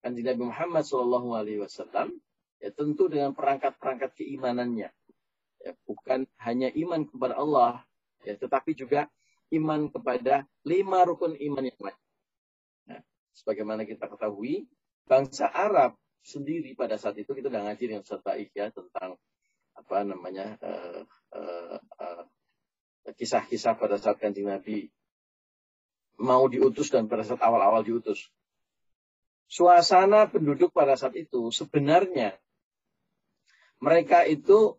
kanjeng 0.05 0.21
Nabi 0.21 0.45
Muhammad 0.45 0.85
Shallallahu 0.85 1.33
Alaihi 1.33 1.59
Wasallam 1.65 2.13
ya 2.61 2.69
tentu 2.69 3.09
dengan 3.09 3.33
perangkat-perangkat 3.33 4.13
keimanannya 4.21 4.93
ya 5.65 5.71
bukan 5.89 6.29
hanya 6.45 6.69
iman 6.77 7.09
kepada 7.09 7.41
Allah 7.41 7.81
ya 8.21 8.37
tetapi 8.37 8.77
juga 8.77 9.09
iman 9.57 9.89
kepada 9.89 10.45
lima 10.61 11.05
rukun 11.05 11.33
iman 11.33 11.63
yang 11.65 11.81
lain. 11.81 11.99
Nah, 12.89 13.01
sebagaimana 13.33 13.85
kita 13.85 14.05
ketahui 14.05 14.69
bangsa 15.09 15.49
Arab 15.49 15.97
sendiri 16.25 16.73
pada 16.73 16.97
saat 16.97 17.17
itu 17.21 17.33
kita 17.33 17.49
udah 17.49 17.69
ngaji 17.69 17.83
dengan 17.85 18.03
Baik 18.21 18.49
ya 18.53 18.73
tentang 18.73 19.17
apa 19.75 19.97
namanya 20.01 20.57
kisah 20.57 20.97
uh, 21.37 21.77
uh, 22.01 22.23
kisah-kisah 23.13 23.77
pada 23.77 24.01
saat 24.01 24.17
kanjeng 24.17 24.49
Nabi 24.49 24.89
mau 26.17 26.47
diutus 26.49 26.89
dan 26.89 27.05
pada 27.05 27.21
saat 27.21 27.43
awal-awal 27.43 27.85
diutus. 27.85 28.31
Suasana 29.45 30.25
penduduk 30.25 30.73
pada 30.73 30.97
saat 30.97 31.13
itu 31.15 31.53
sebenarnya 31.53 32.33
mereka 33.77 34.25
itu 34.25 34.73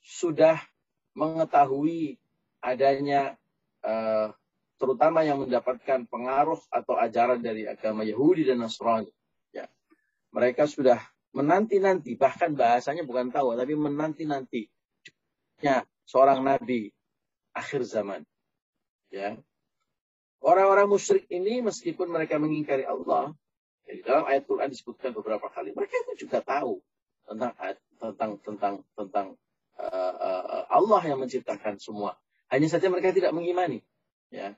sudah 0.00 0.56
mengetahui 1.12 2.16
adanya 2.64 3.36
uh, 3.84 4.32
terutama 4.80 5.26
yang 5.26 5.44
mendapatkan 5.44 6.08
pengaruh 6.08 6.58
atau 6.72 6.94
ajaran 6.96 7.42
dari 7.42 7.68
agama 7.68 8.06
Yahudi 8.06 8.48
dan 8.48 8.64
Nasrani 8.64 9.12
mereka 10.32 10.68
sudah 10.68 11.00
menanti-nanti, 11.32 12.16
bahkan 12.16 12.52
bahasanya 12.52 13.04
bukan 13.04 13.32
tahu, 13.32 13.56
tapi 13.56 13.72
menanti-nanti 13.76 14.68
ya, 15.60 15.84
seorang 16.04 16.44
nabi 16.44 16.92
akhir 17.52 17.84
zaman. 17.84 18.24
Ya. 19.08 19.40
Orang-orang 20.38 20.86
musyrik 20.86 21.26
ini 21.32 21.64
meskipun 21.64 22.06
mereka 22.12 22.38
mengingkari 22.38 22.86
Allah, 22.86 23.34
ya, 23.88 23.92
di 23.96 24.02
dalam 24.04 24.28
ayat 24.28 24.44
Quran 24.44 24.68
disebutkan 24.68 25.16
beberapa 25.16 25.48
kali, 25.48 25.72
mereka 25.72 25.96
itu 26.04 26.28
juga 26.28 26.44
tahu 26.44 26.84
tentang 27.24 27.52
tentang 27.96 28.30
tentang 28.44 28.74
tentang 28.92 29.26
uh, 29.80 30.14
uh, 30.20 30.64
Allah 30.68 31.02
yang 31.08 31.18
menciptakan 31.24 31.80
semua. 31.80 32.20
Hanya 32.52 32.68
saja 32.68 32.92
mereka 32.92 33.12
tidak 33.16 33.32
mengimani. 33.32 33.80
Ya. 34.28 34.56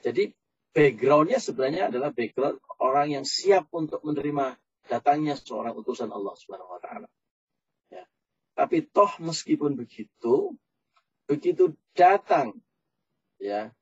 Jadi 0.00 0.32
backgroundnya 0.72 1.40
sebenarnya 1.40 1.88
adalah 1.88 2.12
background 2.12 2.60
orang 2.80 3.20
yang 3.20 3.24
siap 3.24 3.68
untuk 3.72 4.04
menerima 4.04 4.56
datangnya 4.88 5.36
seorang 5.36 5.72
utusan 5.76 6.08
Allah 6.12 6.36
Subhanahu 6.36 6.72
wa 6.76 6.80
taala. 6.80 7.08
Ya. 7.92 8.04
Tapi 8.56 8.84
toh 8.88 9.12
meskipun 9.20 9.76
begitu, 9.76 10.56
begitu 11.24 11.76
datang 11.96 12.56
ya 13.40 13.72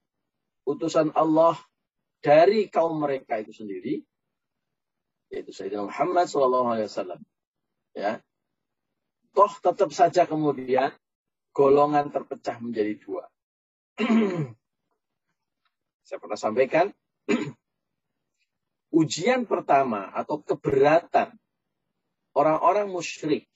utusan 0.65 1.13
Allah 1.15 1.59
dari 2.25 2.73
kaum 2.73 2.99
mereka 2.99 3.39
itu 3.39 3.53
sendiri 3.53 4.03
yaitu 5.35 5.51
Sayyidina 5.51 5.91
Muhammad 5.91 6.31
sallallahu 6.31 6.69
alaihi 6.79 6.87
wasallam. 6.87 7.21
Ya. 7.91 8.23
Toh 9.35 9.51
tetap 9.59 9.91
saja 9.91 10.31
kemudian 10.31 10.95
golongan 11.51 12.15
terpecah 12.15 12.63
menjadi 12.63 12.95
dua. 13.03 13.27
Saya 16.07 16.19
pernah 16.23 16.39
sampaikan 16.39 16.95
ujian 19.01 19.51
pertama 19.51 20.07
atau 20.15 20.39
keberatan 20.39 21.35
orang-orang 22.31 22.87
musyrik, 22.91 23.51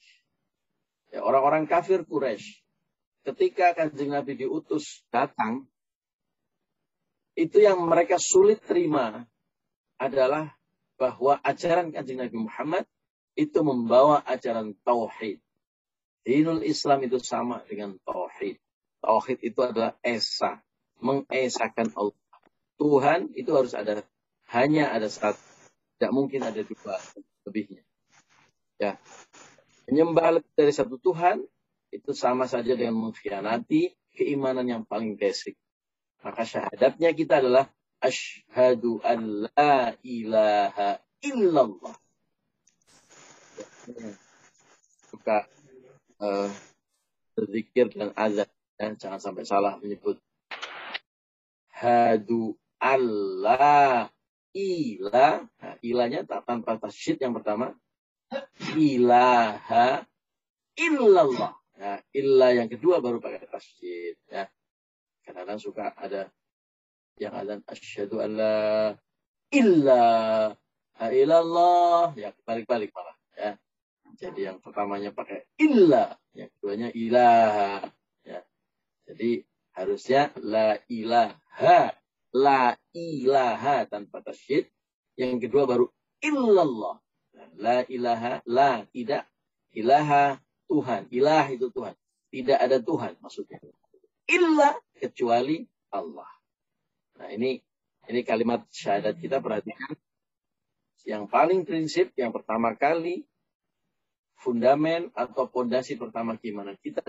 ya, 1.15 1.23
orang-orang 1.23 1.71
kafir 1.71 2.03
Quraisy, 2.03 2.59
ketika 3.23 3.79
kanjeng 3.79 4.15
Nabi 4.15 4.35
diutus 4.35 5.07
datang, 5.15 5.71
itu 7.39 7.63
yang 7.63 7.79
mereka 7.87 8.19
sulit 8.19 8.59
terima 8.67 9.23
adalah 9.95 10.58
bahwa 10.99 11.39
ajaran 11.47 11.95
kanjeng 11.95 12.19
Nabi 12.19 12.37
Muhammad 12.37 12.85
itu 13.39 13.63
membawa 13.63 14.21
ajaran 14.27 14.75
tauhid. 14.83 15.39
Dinul 16.27 16.67
Islam 16.67 17.07
itu 17.07 17.23
sama 17.23 17.63
dengan 17.71 17.95
tauhid. 18.03 18.59
Tauhid 18.99 19.39
itu 19.47 19.61
adalah 19.63 19.95
esa, 20.03 20.59
mengesakan 20.99 21.95
Allah. 21.95 22.19
Tuhan 22.79 23.31
itu 23.39 23.51
harus 23.55 23.73
ada 23.79 24.03
hanya 24.51 24.91
ada 24.91 25.07
satu, 25.07 25.39
tidak 25.97 26.13
mungkin 26.15 26.43
ada 26.43 26.61
dua 26.67 26.99
lebihnya. 27.47 27.83
Ya, 28.79 28.99
menyembah 29.87 30.43
dari 30.55 30.75
satu 30.75 30.99
Tuhan 30.99 31.43
itu 31.95 32.11
sama 32.13 32.47
saja 32.51 32.75
dengan 32.75 32.99
mengkhianati 33.09 33.95
keimanan 34.15 34.67
yang 34.67 34.83
paling 34.87 35.15
basic. 35.15 35.55
Maka 36.23 36.43
syahadatnya 36.43 37.15
kita 37.15 37.39
adalah 37.39 37.71
asyhadu 38.03 39.03
an 39.03 39.49
la 39.51 39.95
ilaha 40.03 40.99
illallah. 41.23 41.95
Suka 45.11 45.49
uh, 46.23 46.51
berzikir 47.35 47.91
dan 47.95 48.15
azan. 48.15 48.49
Dan 48.79 48.95
jangan 48.95 49.19
sampai 49.19 49.43
salah 49.43 49.75
menyebut 49.83 50.23
hadu 51.75 52.55
Allah 52.79 54.07
ilah. 54.55 55.43
Nah, 55.59 55.75
ilahnya 55.83 56.23
tak 56.23 56.47
tanpa 56.47 56.79
tasyid 56.79 57.19
yang 57.19 57.35
pertama. 57.35 57.75
Ilaha 58.79 60.07
illallah. 60.79 61.59
Nah, 61.79 61.99
ilah 62.15 62.51
yang 62.55 62.71
kedua 62.71 63.03
baru 63.03 63.19
pakai 63.19 63.51
tasyid. 63.51 64.15
Ya. 64.31 64.47
Kadang-kadang 65.27 65.59
suka 65.59 65.91
ada 65.99 66.31
yang 67.19 67.35
ada 67.35 67.61
asyhadu 67.67 68.23
alla 68.23 68.95
illa 69.51 70.05
ilallah 70.99 72.15
ya 72.19 72.35
balik-balik 72.43 72.91
malah 72.91 73.17
ya. 73.35 73.51
Jadi 74.19 74.51
yang 74.51 74.59
pertamanya 74.59 75.15
pakai 75.15 75.47
illa 75.63 76.19
yang 76.35 76.51
keduanya 76.59 76.91
ilaha 76.91 77.87
ya. 78.27 78.41
Jadi 79.07 79.47
harusnya 79.79 80.35
la 80.43 80.75
ilaha 80.91 81.95
la 82.35 82.75
ilaha 82.95 83.87
tanpa 83.87 84.23
tasyid 84.27 84.67
yang 85.15 85.39
kedua 85.39 85.71
baru 85.71 85.87
illallah 86.23 86.99
la 87.59 87.87
ilaha 87.87 88.43
la 88.47 88.87
tidak. 88.91 89.27
Ilaha 89.69 90.41
Tuhan 90.67 91.07
ilah 91.13 91.47
itu 91.53 91.69
Tuhan 91.71 91.95
tidak 92.33 92.59
ada 92.61 92.77
Tuhan 92.81 93.13
maksudnya. 93.21 93.61
Illa 94.29 94.77
kecuali 94.97 95.65
Allah. 95.93 96.29
Nah 97.19 97.29
ini 97.35 97.59
ini 98.09 98.21
kalimat 98.25 98.65
syahadat 98.71 99.19
kita 99.19 99.43
perhatikan. 99.43 99.93
Yang 101.05 101.25
paling 101.29 101.61
prinsip 101.67 102.15
yang 102.15 102.31
pertama 102.31 102.75
kali 102.79 103.27
fundamen 104.39 105.11
atau 105.13 105.51
pondasi 105.51 105.99
pertama 105.99 106.39
gimana? 106.39 106.79
Kita 106.79 107.03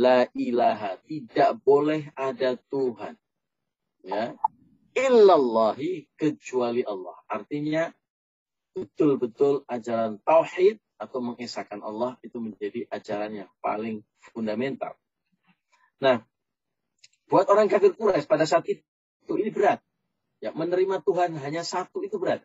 la 0.00 0.26
ilaha 0.34 0.98
tidak 1.04 1.60
boleh 1.62 2.10
ada 2.16 2.56
Tuhan. 2.72 3.14
Ya. 4.02 4.34
Illallahi 4.94 6.06
kecuali 6.14 6.86
Allah. 6.86 7.18
Artinya 7.26 7.90
betul-betul 8.74 9.66
ajaran 9.66 10.18
tauhid 10.22 10.78
atau 10.98 11.18
mengesahkan 11.18 11.82
Allah 11.82 12.14
itu 12.22 12.38
menjadi 12.38 12.86
ajaran 12.90 13.44
yang 13.44 13.50
paling 13.58 14.06
fundamental. 14.22 14.94
Nah 15.98 16.22
Buat 17.24 17.48
orang 17.48 17.66
kafir 17.72 17.96
Quraisy 17.96 18.28
pada 18.28 18.44
saat 18.44 18.68
itu 18.68 18.84
ini 19.40 19.48
berat. 19.48 19.80
Ya, 20.44 20.52
menerima 20.52 21.00
Tuhan 21.00 21.40
hanya 21.40 21.64
satu 21.64 22.04
itu 22.04 22.20
berat. 22.20 22.44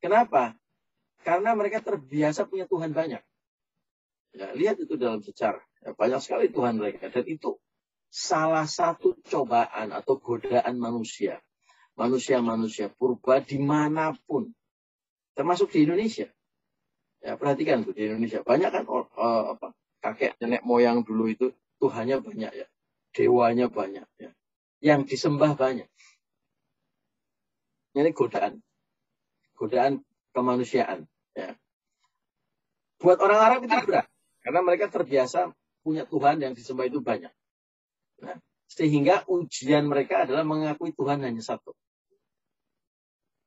Kenapa? 0.00 0.56
Karena 1.20 1.52
mereka 1.52 1.84
terbiasa 1.84 2.48
punya 2.48 2.64
Tuhan 2.64 2.96
banyak. 2.96 3.20
Ya, 4.34 4.46
lihat 4.56 4.80
itu 4.80 4.96
dalam 4.96 5.20
sejarah. 5.20 5.62
Ya, 5.84 5.92
banyak 5.92 6.20
sekali 6.24 6.48
Tuhan 6.48 6.80
mereka. 6.80 7.12
Dan 7.12 7.28
itu 7.28 7.60
salah 8.08 8.64
satu 8.64 9.20
cobaan 9.20 9.92
atau 9.92 10.16
godaan 10.16 10.80
manusia. 10.80 11.44
Manusia-manusia 11.94 12.90
purba 12.90 13.44
di 13.44 13.60
mana 13.60 14.16
pun. 14.26 14.48
Termasuk 15.36 15.70
di 15.76 15.86
Indonesia. 15.86 16.26
Ya, 17.20 17.36
perhatikan 17.36 17.84
tuh 17.84 17.92
di 17.92 18.08
Indonesia. 18.08 18.40
Banyak 18.40 18.70
kan 18.72 18.84
uh, 18.88 19.56
apa, 19.56 19.72
kakek 20.04 20.36
nenek 20.40 20.64
moyang 20.64 21.04
dulu 21.04 21.30
itu 21.30 21.46
Tuhannya 21.80 22.20
banyak 22.20 22.52
ya 22.52 22.66
dewanya 23.14 23.70
banyak. 23.70 24.04
Ya. 24.18 24.30
Yang 24.84 25.16
disembah 25.16 25.56
banyak. 25.56 25.88
Ini 27.96 28.10
godaan. 28.12 28.60
Godaan 29.56 30.04
kemanusiaan. 30.36 31.08
Ya. 31.32 31.56
Buat 33.00 33.22
orang 33.24 33.40
Arab 33.40 33.60
itu 33.64 33.76
berat. 33.86 34.06
Karena 34.44 34.60
mereka 34.60 34.92
terbiasa 34.92 35.56
punya 35.80 36.04
Tuhan 36.04 36.36
yang 36.44 36.52
disembah 36.52 36.84
itu 36.84 37.00
banyak. 37.00 37.32
Nah, 38.20 38.36
sehingga 38.68 39.24
ujian 39.24 39.88
mereka 39.88 40.28
adalah 40.28 40.44
mengakui 40.44 40.92
Tuhan 40.92 41.24
hanya 41.24 41.40
satu. 41.40 41.72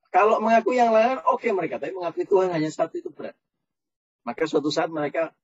Kalau 0.09 0.41
mengakui 0.41 0.79
yang 0.79 0.95
lain, 0.95 1.21
oke 1.27 1.43
okay 1.43 1.51
mereka. 1.53 1.77
Tapi 1.77 1.93
mengakui 1.93 2.25
Tuhan 2.25 2.49
hanya 2.49 2.71
satu 2.73 2.97
itu 2.97 3.13
berat. 3.13 3.37
Maka 4.25 4.49
suatu 4.49 4.73
saat 4.73 4.89
mereka 4.89 5.35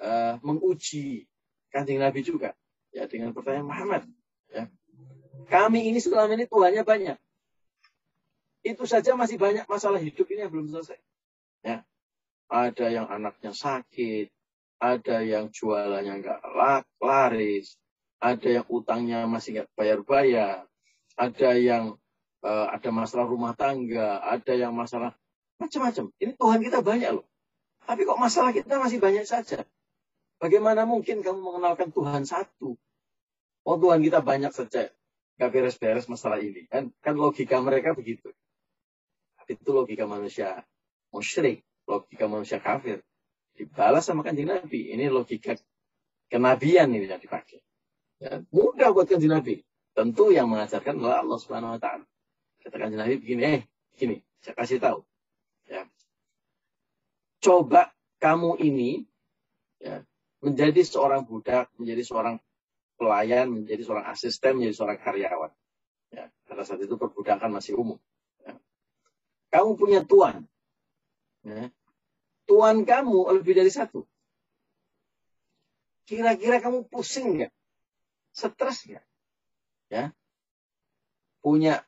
uh, 0.00 0.40
menguji 0.42 1.28
kanjeng 1.70 2.02
Nabi 2.02 2.24
juga 2.26 2.56
ya 2.90 3.06
dengan 3.06 3.30
pertanyaan 3.30 3.68
Muhammad. 3.68 4.02
Ya. 4.50 4.66
Kami 5.50 5.90
ini 5.90 5.98
selama 5.98 6.38
ini 6.38 6.46
Tuhannya 6.46 6.86
banyak. 6.86 7.18
Itu 8.62 8.86
saja 8.86 9.18
masih 9.18 9.34
banyak 9.34 9.66
masalah 9.66 9.98
hidup 9.98 10.30
ini 10.30 10.46
yang 10.46 10.52
belum 10.54 10.70
selesai. 10.70 10.98
Ya. 11.66 11.82
Ada 12.46 12.86
yang 12.86 13.06
anaknya 13.10 13.50
sakit, 13.50 14.30
ada 14.78 15.26
yang 15.26 15.50
jualannya 15.50 16.22
nggak 16.22 16.40
laris, 17.02 17.74
ada 18.22 18.48
yang 18.62 18.66
utangnya 18.70 19.26
masih 19.26 19.58
nggak 19.58 19.70
bayar-bayar, 19.74 20.66
ada 21.18 21.50
yang 21.58 21.98
uh, 22.46 22.66
ada 22.70 22.90
masalah 22.94 23.26
rumah 23.26 23.52
tangga, 23.58 24.22
ada 24.22 24.54
yang 24.54 24.70
masalah 24.70 25.14
macam-macam. 25.58 26.14
Ini 26.16 26.32
Tuhan 26.38 26.60
kita 26.62 26.78
banyak 26.80 27.10
loh. 27.10 27.26
Tapi 27.84 28.06
kok 28.06 28.20
masalah 28.22 28.54
kita 28.54 28.78
masih 28.78 29.02
banyak 29.02 29.26
saja. 29.26 29.66
Bagaimana 30.40 30.88
mungkin 30.88 31.20
kamu 31.20 31.42
mengenalkan 31.42 31.92
Tuhan 31.92 32.24
satu? 32.24 32.78
Oh 33.66 33.76
Tuhan 33.76 34.00
kita 34.00 34.24
banyak 34.24 34.52
saja. 34.54 34.88
Gak 35.40 35.56
beres-beres 35.56 36.04
masalah 36.04 36.36
ini. 36.44 36.68
Kan, 36.68 36.92
kan 37.00 37.16
logika 37.16 37.56
mereka 37.64 37.96
begitu. 37.96 38.28
Tapi 39.40 39.56
itu 39.56 39.72
logika 39.72 40.04
manusia 40.04 40.60
musyrik. 41.08 41.64
Logika 41.88 42.28
manusia 42.28 42.60
kafir. 42.60 43.00
Dibalas 43.56 44.04
sama 44.04 44.20
kanjeng 44.20 44.52
Nabi. 44.52 44.92
Ini 44.92 45.08
logika 45.08 45.56
kenabian 46.28 46.92
ini 46.92 47.08
yang 47.08 47.16
dipakai. 47.16 47.64
Ya, 48.20 48.44
mudah 48.52 48.92
buat 48.92 49.08
kanjeng 49.08 49.32
Nabi. 49.32 49.64
Tentu 49.96 50.28
yang 50.28 50.52
mengajarkan 50.52 51.00
adalah 51.00 51.24
Allah 51.24 51.38
Subhanahu 51.40 51.74
Wa 51.76 51.80
Taala. 51.80 52.06
Kata 52.60 52.76
kanjeng 52.76 53.00
Nabi 53.00 53.14
begini, 53.16 53.40
eh, 53.48 53.60
gini, 53.96 54.20
saya 54.44 54.54
kasih 54.60 54.76
tahu. 54.76 55.00
Ya. 55.64 55.88
Coba 57.40 57.96
kamu 58.20 58.60
ini 58.60 59.08
ya, 59.80 60.04
menjadi 60.44 60.84
seorang 60.84 61.24
budak, 61.24 61.72
menjadi 61.80 62.04
seorang 62.04 62.36
pelayan, 63.00 63.48
menjadi 63.48 63.80
seorang 63.80 64.06
asisten, 64.12 64.60
menjadi 64.60 64.76
seorang 64.76 65.00
karyawan. 65.00 65.52
Ya, 66.12 66.28
pada 66.44 66.62
saat 66.68 66.84
itu 66.84 67.00
perbudakan 67.00 67.56
masih 67.56 67.80
umum. 67.80 67.96
Ya. 68.44 68.52
Kamu 69.56 69.80
punya 69.80 70.04
tuan. 70.04 70.44
Ya. 71.40 71.72
Tuan 72.44 72.84
kamu 72.84 73.40
lebih 73.40 73.56
dari 73.56 73.72
satu. 73.72 74.04
Kira-kira 76.04 76.60
kamu 76.60 76.84
pusing 76.92 77.40
nggak? 77.40 77.52
Stres 78.36 78.84
nggak? 78.84 79.06
Ya. 79.88 80.04
Punya 81.40 81.80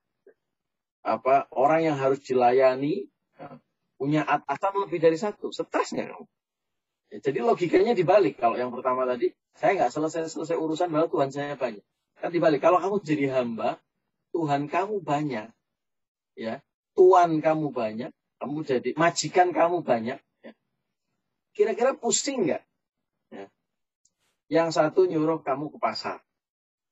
apa 1.04 1.50
orang 1.52 1.92
yang 1.92 1.96
harus 1.98 2.22
dilayani, 2.24 3.10
ya. 3.36 3.60
punya 4.00 4.24
atasan 4.24 4.86
lebih 4.86 5.02
dari 5.02 5.18
satu. 5.20 5.52
Stres 5.52 5.92
nggak 5.92 6.08
kamu? 6.08 6.26
Ya, 7.12 7.20
jadi 7.20 7.44
logikanya 7.44 7.92
dibalik. 7.92 8.40
Kalau 8.40 8.56
yang 8.56 8.72
pertama 8.72 9.04
tadi, 9.04 9.36
saya 9.52 9.76
nggak 9.76 9.92
selesai-selesai 9.92 10.56
urusan 10.56 10.88
bahwa 10.88 11.12
Tuhan 11.12 11.28
saya 11.28 11.60
banyak. 11.60 11.84
Kan 12.16 12.32
dibalik. 12.32 12.64
Kalau 12.64 12.80
kamu 12.80 13.04
jadi 13.04 13.28
hamba, 13.36 13.76
Tuhan 14.32 14.72
kamu 14.72 15.04
banyak. 15.04 15.52
ya 16.32 16.64
Tuhan 16.96 17.44
kamu 17.44 17.68
banyak. 17.68 18.10
Kamu 18.40 18.56
jadi 18.64 18.90
majikan 18.96 19.52
kamu 19.52 19.84
banyak. 19.84 20.16
Ya. 20.40 20.52
Kira-kira 21.52 21.92
pusing 21.92 22.48
nggak? 22.48 22.64
Ya. 23.28 23.46
Yang 24.48 24.80
satu 24.80 25.04
nyuruh 25.04 25.44
kamu 25.44 25.68
ke 25.68 25.78
pasar. 25.78 26.24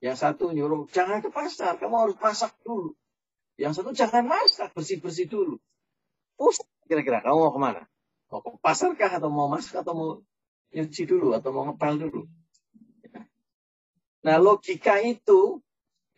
Yang 0.04 0.20
satu 0.20 0.52
nyuruh 0.52 0.84
jangan 0.92 1.24
ke 1.24 1.32
pasar, 1.32 1.80
kamu 1.80 1.96
harus 1.96 2.16
masak 2.20 2.52
dulu. 2.60 2.92
Yang 3.56 3.80
satu 3.80 3.90
jangan 3.96 4.24
masak, 4.28 4.72
bersih-bersih 4.76 5.28
dulu. 5.28 5.56
Pusing 6.36 6.68
kira-kira 6.88 7.24
kamu 7.24 7.36
mau 7.40 7.52
ke 7.52 7.60
mana? 7.60 7.82
Mau 8.30 8.40
ke 8.40 8.50
pasar 8.62 8.94
kah 8.94 9.10
atau 9.10 9.28
mau 9.28 9.50
masak 9.50 9.82
atau 9.82 9.92
mau 9.92 10.10
nyuci 10.70 11.02
dulu 11.04 11.34
atau 11.34 11.50
mau 11.50 11.66
ngepel 11.66 11.94
dulu. 12.06 12.22
Nah 14.22 14.36
logika 14.38 15.02
itu 15.02 15.58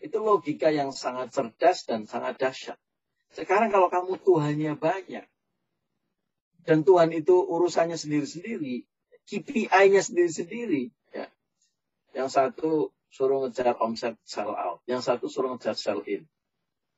Itu 0.02 0.18
logika 0.18 0.66
yang 0.74 0.90
sangat 0.90 1.30
cerdas 1.30 1.86
dan 1.86 2.10
sangat 2.10 2.34
dahsyat. 2.34 2.74
Sekarang 3.30 3.70
kalau 3.70 3.86
kamu 3.86 4.18
Tuhannya 4.18 4.74
banyak, 4.74 5.22
dan 6.66 6.78
Tuhan 6.82 7.14
itu 7.14 7.38
urusannya 7.38 7.94
sendiri-sendiri, 7.94 8.82
KPI-nya 9.30 10.02
sendiri-sendiri. 10.02 10.90
Ya. 11.14 11.30
Yang 12.18 12.28
satu 12.34 12.70
suruh 13.14 13.46
ngejar 13.46 13.78
omset 13.78 14.18
sell 14.26 14.50
out, 14.50 14.82
yang 14.90 15.06
satu 15.06 15.30
suruh 15.30 15.54
ngejar 15.54 15.78
sell 15.78 16.02
in, 16.10 16.26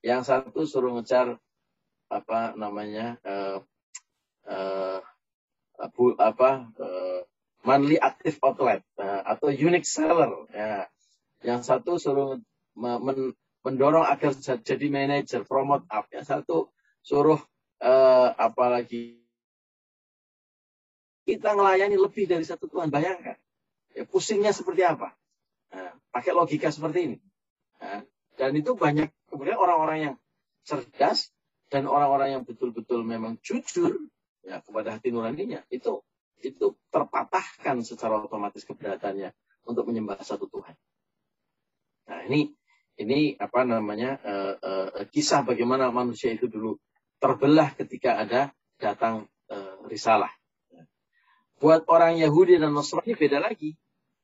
yang 0.01 0.25
satu 0.25 0.65
suruh 0.65 0.97
ngejar 0.97 1.37
apa 2.09 2.57
namanya 2.57 3.21
uh, 3.21 3.61
apa 6.21 6.69
uh, 6.77 7.21
monthly 7.65 7.97
active 7.97 8.37
outlet 8.45 8.85
uh, 9.01 9.25
atau 9.25 9.49
unique 9.49 9.89
seller. 9.89 10.45
Ya. 10.53 10.87
Yang 11.41 11.61
satu 11.73 11.97
suruh 11.97 12.41
men 12.77 13.33
mendorong 13.65 14.05
agar 14.05 14.37
jadi 14.61 14.87
manager, 14.93 15.49
promote 15.49 15.89
up. 15.89 16.05
Yang 16.13 16.27
satu 16.29 16.57
suruh 17.01 17.41
uh, 17.81 18.29
apalagi 18.37 19.25
kita 21.25 21.57
melayani 21.57 21.97
lebih 21.97 22.29
dari 22.29 22.45
satu 22.45 22.69
Tuhan. 22.69 22.93
Bayangkan. 22.93 23.41
Ya, 23.97 24.05
pusingnya 24.05 24.53
seperti 24.53 24.85
apa. 24.85 25.17
Nah, 25.73 25.97
pakai 26.13 26.37
logika 26.37 26.69
seperti 26.69 26.99
ini. 27.09 27.19
Nah, 27.81 28.05
dan 28.37 28.53
itu 28.53 28.77
banyak 28.77 29.09
kemudian 29.33 29.57
orang-orang 29.57 29.99
yang 29.99 30.15
cerdas 30.69 31.33
dan 31.73 31.89
orang-orang 31.89 32.39
yang 32.39 32.43
betul-betul 32.45 33.03
memang 33.07 33.41
jujur 33.41 33.97
ya 34.45 34.61
kepada 34.61 34.97
hati 34.97 35.09
nuraninya 35.11 35.65
itu 35.73 36.05
itu 36.45 36.77
terpatahkan 36.93 37.81
secara 37.81 38.21
otomatis 38.21 38.69
keberatannya 38.69 39.33
untuk 39.65 39.89
menyembah 39.89 40.21
satu 40.21 40.45
Tuhan. 40.47 40.77
Nah 42.13 42.21
ini 42.29 42.53
ini 43.01 43.35
apa 43.41 43.65
namanya 43.65 44.21
uh, 44.21 44.55
uh, 44.61 44.89
kisah 45.09 45.43
bagaimana 45.43 45.89
manusia 45.89 46.31
itu 46.31 46.47
dulu 46.47 46.77
terbelah 47.17 47.73
ketika 47.73 48.21
ada 48.21 48.53
datang 48.77 49.27
uh, 49.49 49.81
risalah. 49.89 50.31
Buat 51.57 51.89
orang 51.89 52.21
Yahudi 52.21 52.61
dan 52.61 52.77
Nasrani 52.77 53.17
beda 53.17 53.41
lagi. 53.41 53.73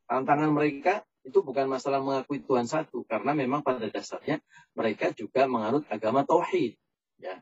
Tantangan 0.04 0.50
mereka 0.52 1.06
itu 1.22 1.40
bukan 1.40 1.70
masalah 1.70 2.02
mengakui 2.02 2.42
Tuhan 2.42 2.66
satu, 2.66 3.06
karena 3.06 3.30
memang 3.33 3.62
pada 3.62 3.87
dasarnya 3.87 4.42
mereka 4.74 5.14
juga 5.14 5.46
menganut 5.46 5.87
agama 5.87 6.26
tauhid, 6.26 6.74
ya, 7.22 7.38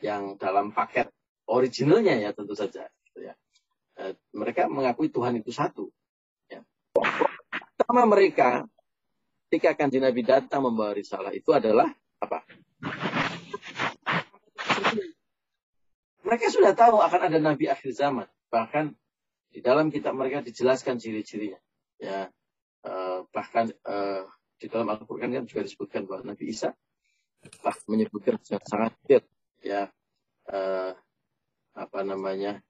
yang 0.00 0.40
dalam 0.40 0.72
paket 0.72 1.12
originalnya 1.46 2.18
ya 2.18 2.30
tentu 2.34 2.52
saja, 2.58 2.90
gitu 3.10 3.18
ya. 3.22 3.34
E, 3.96 4.18
mereka 4.34 4.66
mengakui 4.66 5.08
Tuhan 5.08 5.38
itu 5.38 5.54
satu. 5.54 5.88
Ya. 6.50 6.60
Pertama 7.78 8.06
mereka 8.06 8.66
ketika 9.46 9.78
kanji 9.78 10.02
Nabi 10.02 10.26
datang 10.26 10.66
membawa 10.66 10.92
risalah 10.92 11.30
itu 11.30 11.54
adalah 11.54 11.86
apa? 12.18 12.42
Mereka 16.26 16.50
sudah 16.50 16.74
tahu 16.74 16.98
akan 16.98 17.30
ada 17.30 17.38
Nabi 17.38 17.70
akhir 17.70 17.94
zaman. 17.94 18.26
Bahkan 18.50 18.98
di 19.54 19.62
dalam 19.62 19.94
kitab 19.94 20.18
mereka 20.18 20.42
dijelaskan 20.42 20.98
ciri-cirinya. 20.98 21.62
Ya, 21.96 22.28
uh, 22.82 23.24
bahkan 23.30 23.70
uh, 23.86 24.26
di 24.58 24.66
dalam 24.66 24.90
Al-Quran 24.90 25.32
kan 25.32 25.44
juga 25.46 25.62
disebutkan 25.62 26.04
bahwa 26.10 26.34
Nabi 26.34 26.50
Isa 26.50 26.74
menyebutkan 27.86 28.42
sangat 28.42 28.98
clear. 29.06 29.22
Ya, 29.62 29.94
apa 31.76 32.02
namanya? 32.02 32.64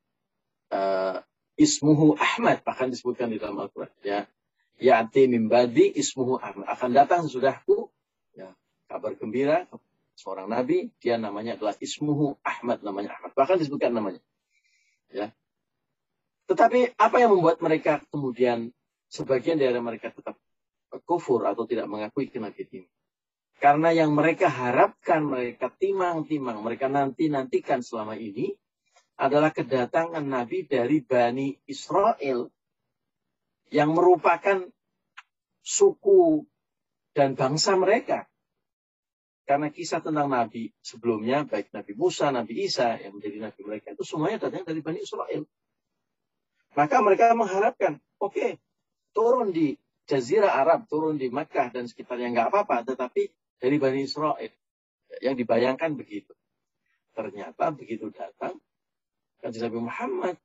Uh, 0.67 1.23
ismuhu 1.55 2.19
Ahmad 2.19 2.61
bahkan 2.67 2.91
disebutkan 2.91 3.31
di 3.31 3.39
dalam 3.39 3.57
Al-Quran. 3.63 3.89
Ya, 4.03 4.27
Ya'ti 4.77 5.31
mimbadi 5.31 5.95
ismuhu 5.95 6.43
Ahmad. 6.43 6.67
Akan 6.67 6.91
datang 6.93 7.25
sesudahku. 7.25 7.89
Ya, 8.35 8.53
kabar 8.91 9.15
gembira 9.17 9.65
seorang 10.19 10.51
nabi, 10.51 10.91
dia 11.01 11.17
namanya 11.17 11.55
adalah 11.57 11.79
ismuhu 11.79 12.37
Ahmad 12.43 12.83
namanya 12.83 13.17
Ahmad. 13.17 13.33
Bahkan 13.33 13.63
disebutkan 13.63 13.95
namanya. 13.95 14.21
Ya, 15.07 15.31
tetapi 16.47 16.95
apa 16.95 17.17
yang 17.19 17.35
membuat 17.35 17.59
mereka 17.59 17.99
kemudian 18.09 18.71
sebagian 19.11 19.59
dari 19.59 19.75
mereka 19.83 20.15
tetap 20.15 20.39
kufur 21.03 21.43
atau 21.43 21.67
tidak 21.67 21.91
mengakui 21.91 22.31
kenabian 22.31 22.71
ini? 22.71 22.89
Karena 23.57 23.91
yang 23.91 24.15
mereka 24.15 24.47
harapkan, 24.47 25.27
mereka 25.27 25.73
timang-timang, 25.75 26.61
mereka 26.63 26.87
nanti-nantikan 26.87 27.83
selama 27.83 28.15
ini 28.15 28.55
adalah 29.17 29.49
kedatangan 29.53 30.23
Nabi 30.23 30.69
dari 30.69 31.01
Bani 31.01 31.57
Israel 31.65 32.53
yang 33.73 33.97
merupakan 33.97 34.69
suku 35.65 36.45
dan 37.17 37.33
bangsa 37.35 37.75
mereka. 37.75 38.29
Karena 39.47 39.71
kisah 39.71 40.03
tentang 40.03 40.27
Nabi 40.27 40.75
sebelumnya, 40.83 41.47
baik 41.47 41.71
Nabi 41.71 41.95
Musa, 41.95 42.35
Nabi 42.35 42.67
Isa 42.67 42.99
yang 42.99 43.17
menjadi 43.17 43.39
Nabi 43.47 43.61
mereka 43.63 43.95
itu 43.95 44.03
semuanya 44.03 44.47
datang 44.51 44.67
dari 44.67 44.83
Bani 44.83 45.01
Israel. 45.01 45.47
Maka 46.75 46.97
mereka 47.01 47.33
mengharapkan, 47.33 48.03
oke, 48.21 48.37
okay, 48.37 48.51
turun 49.15 49.55
di 49.55 49.79
Jazirah 50.07 50.51
Arab, 50.51 50.85
turun 50.91 51.17
di 51.17 51.31
Makkah 51.31 51.73
dan 51.73 51.89
sekitarnya 51.89 52.35
nggak 52.37 52.49
apa-apa, 52.53 52.85
tetapi 52.85 53.31
dari 53.63 53.77
Bani 53.79 54.03
Israel 54.03 54.51
yang 55.23 55.39
dibayangkan 55.39 55.95
begitu. 55.95 56.35
Ternyata 57.15 57.73
begitu 57.73 58.13
datang, 58.13 58.61
Kanjeng 59.47 59.71
Nabi 59.71 59.79
Muhammad 59.79 60.37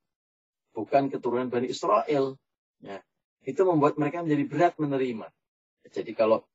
bukan 0.77 1.09
keturunan 1.09 1.49
Bani 1.49 1.73
Israel. 1.73 2.37
Ya, 2.85 3.01
itu 3.41 3.61
membuat 3.65 3.97
mereka 3.97 4.21
menjadi 4.21 4.45
berat 4.45 4.73
menerima. 4.77 5.25
Jadi 5.89 6.13
kalau 6.13 6.45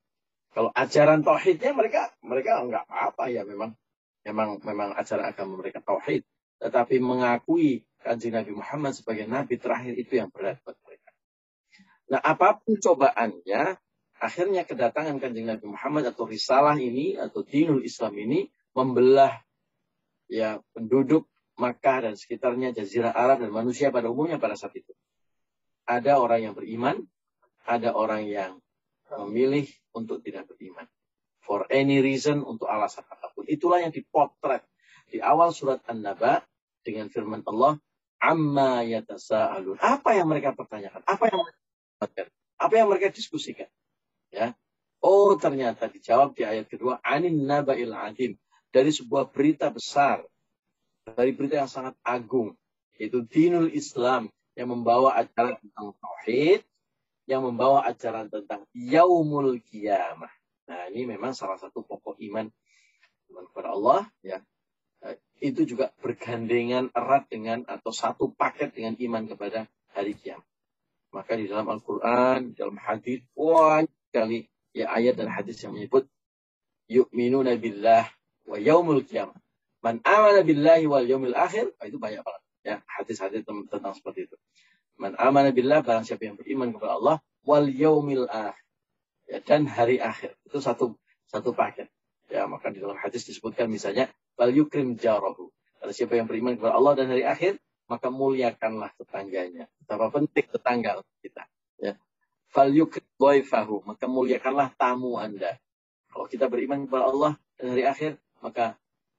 kalau 0.55 0.71
ajaran 0.71 1.27
tauhidnya 1.27 1.75
mereka 1.75 2.15
mereka 2.23 2.63
nggak 2.63 2.87
apa-apa 2.87 3.35
ya 3.35 3.43
memang 3.43 3.75
memang 4.23 4.63
memang 4.63 4.95
ajaran 4.95 5.27
agama 5.27 5.59
mereka 5.59 5.83
tauhid. 5.83 6.23
Tetapi 6.63 7.03
mengakui 7.03 7.83
kanjeng 7.99 8.39
Nabi 8.39 8.55
Muhammad 8.55 8.95
sebagai 8.95 9.27
Nabi 9.27 9.59
terakhir 9.59 9.99
itu 9.99 10.15
yang 10.15 10.31
berat 10.31 10.63
buat 10.63 10.79
mereka. 10.87 11.11
Nah 12.15 12.23
apa 12.23 12.63
pun 12.63 12.79
cobaannya, 12.79 13.75
akhirnya 14.23 14.63
kedatangan 14.63 15.19
kanjeng 15.19 15.51
Nabi 15.51 15.67
Muhammad 15.67 16.15
atau 16.15 16.31
risalah 16.31 16.79
ini 16.79 17.19
atau 17.19 17.43
dinul 17.43 17.83
Islam 17.83 18.15
ini 18.15 18.47
membelah 18.71 19.35
ya 20.31 20.63
penduduk 20.71 21.27
Makkah 21.57 22.09
dan 22.09 22.15
sekitarnya 22.15 22.77
Jazirah 22.77 23.17
Arab 23.17 23.41
dan 23.41 23.51
manusia 23.53 23.89
pada 23.89 24.13
umumnya 24.13 24.37
pada 24.37 24.57
saat 24.61 24.77
itu. 24.77 24.93
Ada 25.89 26.21
orang 26.21 26.41
yang 26.51 26.55
beriman, 26.55 27.01
ada 27.65 27.97
orang 27.97 28.29
yang 28.29 28.61
memilih 29.25 29.65
untuk 29.97 30.21
tidak 30.21 30.51
beriman. 30.51 30.85
For 31.41 31.65
any 31.71 32.03
reason, 32.03 32.43
untuk 32.43 32.67
alasan 32.67 33.07
apa 33.07 33.31
pun. 33.31 33.47
Itulah 33.47 33.81
yang 33.81 33.95
dipotret 33.95 34.67
di 35.07 35.23
awal 35.23 35.55
surat 35.55 35.79
An-Naba 35.87 36.43
dengan 36.83 37.07
firman 37.07 37.47
Allah, 37.47 37.79
amma 38.19 38.83
yatasaalun. 38.83 39.79
Apa 39.79 40.19
yang 40.19 40.27
mereka 40.27 40.53
pertanyakan? 40.59 41.07
Apa 41.07 41.31
yang 41.31 41.39
mereka 41.41 41.59
Apa 42.57 42.75
yang 42.75 42.89
mereka 42.91 43.09
diskusikan? 43.15 43.71
Ya. 44.35 44.59
Oh, 44.99 45.39
ternyata 45.39 45.87
dijawab 45.87 46.35
di 46.35 46.43
ayat 46.43 46.67
kedua, 46.67 46.99
anin 47.05 47.47
naba'il 47.47 47.95
adim. 47.95 48.35
Dari 48.75 48.91
sebuah 48.91 49.31
berita 49.31 49.71
besar. 49.71 50.27
Dari 51.07 51.31
berita 51.33 51.63
yang 51.63 51.71
sangat 51.71 51.95
agung. 52.03 52.59
Yaitu 52.99 53.23
dinul 53.25 53.71
Islam. 53.71 54.29
Yang 54.59 54.69
membawa 54.75 55.15
ajaran 55.17 55.57
tentang 55.63 55.95
tauhid. 55.97 56.67
Yang 57.31 57.43
membawa 57.47 57.87
ajaran 57.87 58.27
tentang 58.27 58.67
yaumul 58.75 59.63
kiamah. 59.63 60.33
Nah, 60.67 60.91
ini 60.91 61.07
memang 61.07 61.31
salah 61.31 61.59
satu 61.63 61.87
pokok 61.87 62.19
iman 62.19 62.51
iman 63.27 63.45
kepada 63.51 63.69
Allah 63.75 64.07
ya 64.23 64.39
itu 65.37 65.69
juga 65.69 65.93
bergandengan 66.01 66.89
erat 66.97 67.29
dengan 67.29 67.63
atau 67.69 67.93
satu 67.93 68.33
paket 68.33 68.73
dengan 68.73 68.97
iman 68.97 69.29
kepada 69.29 69.69
hari 69.93 70.17
kiamat. 70.17 70.49
Maka 71.13 71.37
di 71.37 71.47
dalam 71.49 71.69
Al-Quran, 71.69 72.53
di 72.53 72.55
dalam 72.57 72.81
hadis, 72.81 73.21
banyak 73.37 73.93
sekali 74.09 74.49
ya 74.73 74.93
ayat 74.93 75.21
dan 75.21 75.29
hadis 75.29 75.61
yang 75.61 75.77
menyebut 75.77 76.09
yu'minuna 76.89 77.57
billah 77.61 78.09
wa 78.49 78.57
yaumul 78.57 79.05
kiamat. 79.05 79.37
Man 79.85 80.01
amana 80.03 80.41
billahi 80.43 80.85
wal 80.89 81.07
yaumil 81.07 81.37
akhir, 81.37 81.73
oh, 81.77 81.85
itu 81.87 81.99
banyak 82.01 82.23
banget. 82.25 82.43
Ya, 82.67 82.77
hadis-hadis 82.87 83.47
tentang 83.47 83.95
seperti 83.95 84.27
itu. 84.27 84.37
Man 84.97 85.15
amana 85.21 85.53
billah, 85.53 85.85
barang 85.85 86.09
siapa 86.09 86.27
yang 86.27 86.37
beriman 86.41 86.73
kepada 86.75 86.99
Allah, 86.99 87.17
wal 87.45 87.69
yaumil 87.69 88.27
akhir. 88.27 88.65
Ya, 89.27 89.39
dan 89.43 89.67
hari 89.67 89.99
akhir. 89.99 90.39
Itu 90.47 90.63
satu 90.63 90.97
satu 91.27 91.51
paket. 91.53 91.91
Ya, 92.31 92.47
maka 92.47 92.71
di 92.71 92.83
dalam 92.83 92.99
hadis 92.99 93.27
disebutkan 93.27 93.71
misalnya 93.71 94.11
Bal 94.37 94.53
yukrim 94.53 95.01
jarahu. 95.01 95.49
Kalau 95.81 95.93
siapa 95.97 96.21
yang 96.21 96.29
beriman 96.29 96.61
kepada 96.61 96.77
Allah 96.77 96.93
dan 96.93 97.09
hari 97.09 97.25
akhir, 97.25 97.57
maka 97.89 98.13
muliakanlah 98.13 98.93
tetangganya. 99.01 99.65
Betapa 99.81 100.13
penting 100.13 100.47
tetangga 100.53 101.01
kita. 101.25 101.49
Ya. 101.81 101.97
Fal 102.53 102.69
yukrim. 102.69 103.09
Maka 103.17 104.05
muliakanlah 104.05 104.77
tamu 104.77 105.17
Anda. 105.17 105.57
Kalau 106.13 106.29
kita 106.29 106.53
beriman 106.53 106.85
kepada 106.85 107.09
Allah 107.09 107.33
dan 107.57 107.67
hari 107.73 107.85
akhir, 107.89 108.13
maka 108.45 108.77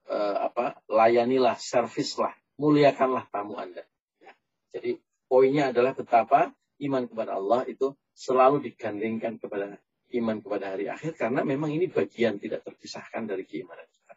uh, 0.07 0.51
apa 0.51 0.79
layanilah, 0.87 1.59
servislah, 1.59 2.33
muliakanlah 2.59 3.27
tamu 3.29 3.59
Anda. 3.59 3.83
Ya. 4.19 4.33
Jadi 4.75 4.99
poinnya 5.27 5.69
adalah 5.75 5.93
betapa 5.93 6.51
iman 6.81 7.03
kepada 7.05 7.37
Allah 7.37 7.67
itu 7.67 7.93
selalu 8.17 8.63
digandengkan 8.71 9.37
kepada 9.37 9.77
iman 10.15 10.39
kepada 10.39 10.75
hari 10.75 10.87
akhir 10.87 11.19
karena 11.19 11.43
memang 11.43 11.75
ini 11.75 11.91
bagian 11.91 12.39
tidak 12.39 12.63
terpisahkan 12.63 13.27
dari 13.27 13.43
keimanan 13.43 13.85
kita. 13.91 14.15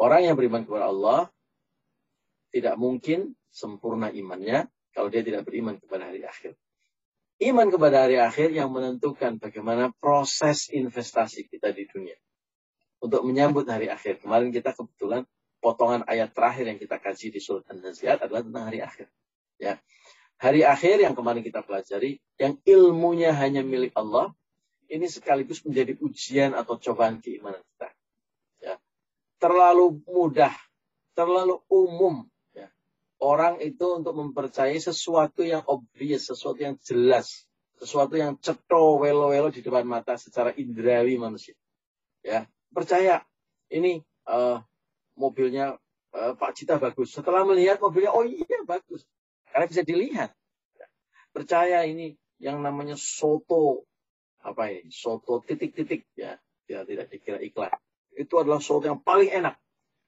Orang 0.00 0.24
yang 0.24 0.34
beriman 0.34 0.64
kepada 0.64 0.88
Allah 0.88 1.20
tidak 2.52 2.80
mungkin 2.80 3.36
sempurna 3.52 4.08
imannya 4.08 4.68
kalau 4.96 5.12
dia 5.12 5.20
tidak 5.20 5.44
beriman 5.44 5.76
kepada 5.76 6.08
hari 6.08 6.24
akhir. 6.24 6.56
Iman 7.36 7.68
kepada 7.68 8.08
hari 8.08 8.16
akhir 8.16 8.48
yang 8.56 8.72
menentukan 8.72 9.36
bagaimana 9.36 9.92
proses 10.00 10.72
investasi 10.72 11.44
kita 11.52 11.68
di 11.68 11.84
dunia. 11.84 12.16
Untuk 13.02 13.22
menyambut 13.22 13.68
hari 13.68 13.92
akhir. 13.92 14.24
Kemarin 14.24 14.50
kita 14.50 14.72
kebetulan 14.72 15.28
potongan 15.60 16.04
ayat 16.08 16.32
terakhir 16.32 16.68
yang 16.68 16.78
kita 16.80 16.96
kaji 16.96 17.32
di 17.32 17.40
surat 17.40 17.64
An-Naziat 17.68 18.24
adalah 18.24 18.42
tentang 18.44 18.64
hari 18.68 18.80
akhir. 18.80 19.06
Ya. 19.60 19.80
Hari 20.36 20.68
akhir 20.68 21.00
yang 21.00 21.16
kemarin 21.16 21.40
kita 21.40 21.64
pelajari, 21.64 22.20
yang 22.36 22.60
ilmunya 22.68 23.32
hanya 23.32 23.64
milik 23.64 23.96
Allah, 23.96 24.36
ini 24.92 25.08
sekaligus 25.08 25.64
menjadi 25.64 25.96
ujian 25.98 26.52
atau 26.52 26.76
cobaan 26.76 27.24
keimanan 27.24 27.64
kita. 27.76 27.88
Ya. 28.60 28.74
Terlalu 29.40 30.04
mudah, 30.04 30.52
terlalu 31.16 31.64
umum 31.72 32.28
orang 33.20 33.60
itu 33.64 33.86
untuk 33.96 34.12
mempercayai 34.16 34.76
sesuatu 34.76 35.40
yang 35.40 35.64
obvious, 35.64 36.28
sesuatu 36.28 36.60
yang 36.60 36.76
jelas, 36.84 37.48
sesuatu 37.80 38.16
yang 38.16 38.36
ceto 38.40 39.00
welo-welo 39.00 39.48
di 39.48 39.64
depan 39.64 39.84
mata 39.88 40.20
secara 40.20 40.52
indrawi 40.56 41.16
manusia. 41.16 41.56
Ya, 42.20 42.44
percaya 42.70 43.22
ini 43.72 44.02
uh, 44.28 44.62
mobilnya 45.18 45.78
uh, 46.14 46.32
Pak 46.36 46.52
Cita 46.56 46.76
bagus. 46.80 47.14
Setelah 47.14 47.42
melihat 47.46 47.78
mobilnya, 47.78 48.12
oh 48.12 48.24
iya 48.26 48.62
bagus, 48.66 49.04
karena 49.50 49.66
bisa 49.66 49.82
dilihat. 49.82 50.30
Percaya 51.32 51.84
ini 51.84 52.16
yang 52.40 52.64
namanya 52.64 52.96
soto 52.96 53.84
apa 54.40 54.72
ini, 54.72 54.88
soto 54.88 55.44
titik-titik 55.44 56.08
ya, 56.16 56.40
ya 56.64 56.86
tidak 56.88 57.12
dikira 57.12 57.42
iklan. 57.44 57.72
Itu 58.16 58.40
adalah 58.40 58.64
soto 58.64 58.88
yang 58.88 59.04
paling 59.04 59.28
enak. 59.28 59.60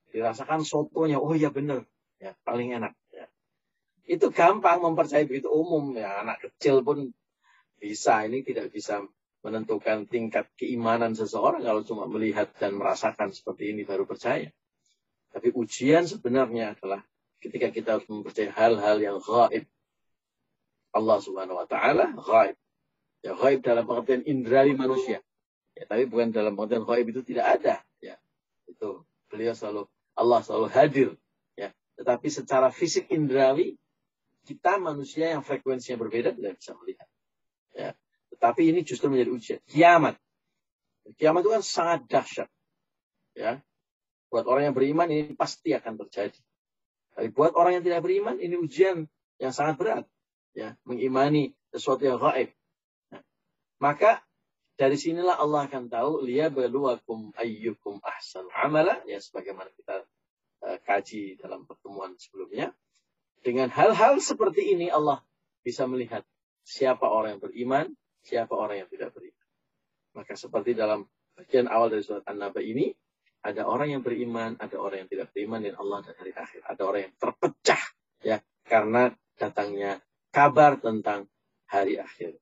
Dirasakan 0.09 0.65
sotonya, 0.65 1.21
oh 1.21 1.37
iya 1.37 1.53
benar, 1.53 1.85
ya 2.19 2.35
paling 2.43 2.75
enak 2.75 2.93
ya. 3.15 3.27
itu 4.11 4.27
gampang 4.35 4.83
mempercayai 4.83 5.27
begitu 5.31 5.47
umum 5.49 5.95
ya 5.95 6.27
anak 6.27 6.43
kecil 6.43 6.83
pun 6.83 7.15
bisa 7.79 8.27
ini 8.27 8.43
tidak 8.43 8.75
bisa 8.75 9.07
menentukan 9.43 10.05
tingkat 10.11 10.51
keimanan 10.59 11.15
seseorang 11.15 11.63
kalau 11.63 11.83
cuma 11.87 12.05
melihat 12.11 12.51
dan 12.59 12.75
merasakan 12.75 13.31
seperti 13.31 13.71
ini 13.73 13.87
baru 13.87 14.05
percaya. 14.05 14.51
Tapi 15.31 15.55
ujian 15.55 16.09
sebenarnya 16.09 16.75
adalah 16.75 17.05
ketika 17.39 17.71
kita 17.71 17.89
harus 17.99 18.07
mempercayai 18.11 18.51
hal-hal 18.51 18.97
yang 18.99 19.17
gaib 19.23 19.65
Allah 20.91 21.19
subhanahu 21.23 21.63
wa 21.63 21.67
ta'ala 21.69 22.17
gaib 22.19 22.57
ya 23.23 23.33
gaib 23.39 23.61
dalam 23.63 23.85
pengertian 23.87 24.27
indrawi 24.27 24.75
manusia. 24.75 25.23
Ya, 25.79 25.87
tapi 25.87 26.11
bukan 26.11 26.35
dalam 26.35 26.59
pengertian 26.59 26.83
gaib 26.83 27.07
itu 27.15 27.23
tidak 27.23 27.63
ada. 27.63 27.75
Ya 28.03 28.19
itu 28.67 29.07
beliau 29.31 29.55
selalu 29.55 29.87
Allah 30.19 30.41
selalu 30.43 30.69
hadir. 30.75 31.11
Tetapi 31.99 32.29
secara 32.31 32.71
fisik 32.71 33.11
indrawi, 33.11 33.75
kita 34.47 34.79
manusia 34.79 35.35
yang 35.35 35.43
frekuensinya 35.43 35.99
berbeda 35.99 36.31
tidak 36.31 36.55
bisa 36.63 36.73
melihat. 36.79 37.08
Tetapi 38.49 38.63
ini 38.65 38.81
justru 38.81 39.13
menjadi 39.13 39.31
ujian. 39.37 39.61
Kiamat. 39.69 40.17
Kiamat 41.21 41.41
itu 41.45 41.51
kan 41.53 41.63
sangat 41.65 42.01
dahsyat. 42.09 42.49
Ya. 43.37 43.61
Buat 44.33 44.49
orang 44.49 44.73
yang 44.73 44.77
beriman 44.77 45.09
ini 45.13 45.37
pasti 45.37 45.77
akan 45.77 46.01
terjadi. 46.01 46.41
Tapi 47.13 47.29
buat 47.29 47.53
orang 47.53 47.81
yang 47.81 47.85
tidak 47.85 48.01
beriman 48.09 48.41
ini 48.41 48.57
ujian 48.57 49.05
yang 49.37 49.53
sangat 49.53 49.77
berat. 49.77 50.05
Ya, 50.57 50.81
mengimani 50.89 51.53
sesuatu 51.69 52.09
yang 52.09 52.17
gaib. 52.17 52.57
Nah, 53.13 53.23
maka 53.79 54.25
dari 54.81 54.97
sinilah 54.97 55.37
Allah 55.37 55.69
akan 55.69 55.93
tahu 55.93 56.25
beluakum 56.25 57.37
ayyukum 57.37 58.01
ahsan 58.01 58.49
amala 58.57 59.03
ya 59.05 59.21
sebagaimana 59.21 59.71
kita 59.77 60.09
Eh, 60.59 60.79
kaji 60.83 61.39
dalam 61.39 61.63
pertemuan 61.71 62.19
sebelumnya. 62.19 62.75
Dengan 63.47 63.71
hal-hal 63.71 64.19
seperti 64.19 64.75
ini 64.75 64.91
Allah 64.91 65.23
bisa 65.63 65.87
melihat 65.87 66.27
siapa 66.67 67.07
orang 67.07 67.39
yang 67.39 67.43
beriman, 67.47 67.87
siapa 68.23 68.55
orang 68.55 68.87
yang 68.87 68.91
tidak 68.91 69.15
beriman. 69.15 69.49
Maka 70.17 70.35
seperti 70.35 70.75
dalam 70.75 71.07
bagian 71.39 71.71
awal 71.71 71.93
dari 71.93 72.03
surat 72.03 72.27
An-Naba 72.27 72.59
ini, 72.59 72.91
ada 73.45 73.71
orang 73.71 73.95
yang 73.95 74.03
beriman, 74.03 74.59
ada 74.59 74.77
orang 74.77 75.07
yang 75.07 75.11
tidak 75.11 75.31
beriman 75.31 75.63
dan 75.63 75.75
Allah 75.79 75.99
dan 76.03 76.15
hari 76.19 76.33
akhir. 76.35 76.61
Ada 76.67 76.83
orang 76.83 77.01
yang 77.07 77.15
terpecah 77.15 77.83
ya 78.19 78.37
karena 78.67 79.15
datangnya 79.39 80.03
kabar 80.35 80.83
tentang 80.83 81.31
hari 81.71 82.03
akhir. 82.03 82.35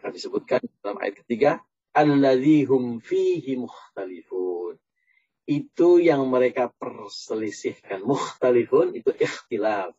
Maka 0.00 0.08
disebutkan 0.16 0.64
dalam 0.80 0.96
ayat 0.96 1.20
ketiga, 1.20 1.60
alladzihum 1.92 3.04
fihi 3.04 3.60
mukhtalifun 3.60 4.80
itu 5.50 5.98
yang 5.98 6.24
mereka 6.30 6.70
perselisihkan. 6.78 8.06
Mukhtalifun 8.06 8.96
itu 8.96 9.10
ikhtilaf. 9.12 9.92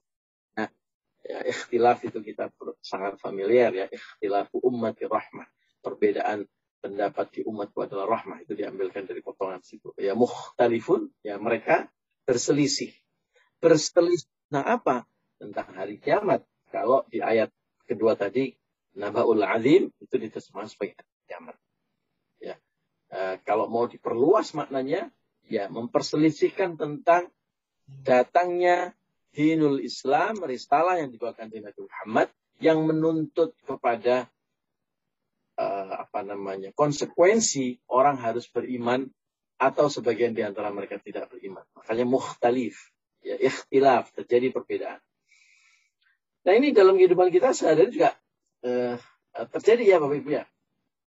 Ya, 1.31 1.39
ikhtilaf 1.47 2.03
itu 2.03 2.19
kita 2.19 2.51
sangat 2.83 3.15
familiar 3.23 3.71
ya. 3.71 3.87
Ikhtilafu 3.87 4.59
ummati 4.59 5.07
rahmah. 5.07 5.47
Perbedaan 5.79 6.43
pendapat 6.83 7.39
di 7.39 7.41
umatku 7.47 7.87
adalah 7.87 8.19
rahmah. 8.19 8.43
Itu 8.43 8.51
diambilkan 8.51 9.07
dari 9.07 9.23
potongan 9.23 9.63
situ. 9.63 9.95
Ya, 9.95 10.11
mukhtalifun. 10.11 11.07
Ya, 11.23 11.39
mereka 11.39 11.87
berselisih. 12.27 12.91
Berselisih. 13.63 14.27
Nah, 14.51 14.75
apa? 14.75 15.07
Tentang 15.39 15.71
hari 15.71 16.03
kiamat. 16.03 16.43
Kalau 16.67 17.07
di 17.07 17.23
ayat 17.23 17.47
kedua 17.87 18.19
tadi, 18.19 18.51
Nabaul 18.99 19.39
Azim, 19.39 19.87
itu 20.03 20.15
diterjemahkan 20.19 20.67
sebagai 20.67 20.99
kiamat. 21.31 21.55
Ya. 22.43 22.59
Uh, 23.07 23.39
kalau 23.47 23.71
mau 23.71 23.87
diperluas 23.87 24.51
maknanya, 24.51 25.07
ya 25.47 25.71
memperselisihkan 25.71 26.75
tentang 26.75 27.31
datangnya 28.03 28.95
dinul 29.31 29.79
Islam, 29.79 30.39
risalah 30.43 30.99
yang 30.99 31.09
dibawakan 31.11 31.47
oleh 31.51 31.63
Nabi 31.63 31.81
Muhammad 31.87 32.27
yang 32.61 32.83
menuntut 32.85 33.55
kepada 33.63 34.29
uh, 35.57 36.05
apa 36.05 36.21
namanya 36.21 36.69
konsekuensi 36.75 37.81
orang 37.89 38.19
harus 38.21 38.45
beriman 38.51 39.09
atau 39.57 39.87
sebagian 39.87 40.35
di 40.35 40.43
antara 40.43 40.69
mereka 40.69 40.99
tidak 40.99 41.31
beriman. 41.31 41.63
Makanya 41.77 42.05
mukhtalif, 42.05 42.91
ya 43.23 43.37
ikhtilaf, 43.37 44.11
terjadi 44.13 44.51
perbedaan. 44.51 44.99
Nah 46.41 46.53
ini 46.57 46.73
dalam 46.73 46.97
kehidupan 46.97 47.29
kita 47.29 47.53
sehari-hari 47.53 47.93
juga 47.93 48.11
uh, 48.65 48.97
terjadi 49.57 49.95
ya 49.95 49.97
Bapak 50.01 50.17
Ibu 50.17 50.29
ya. 50.33 50.45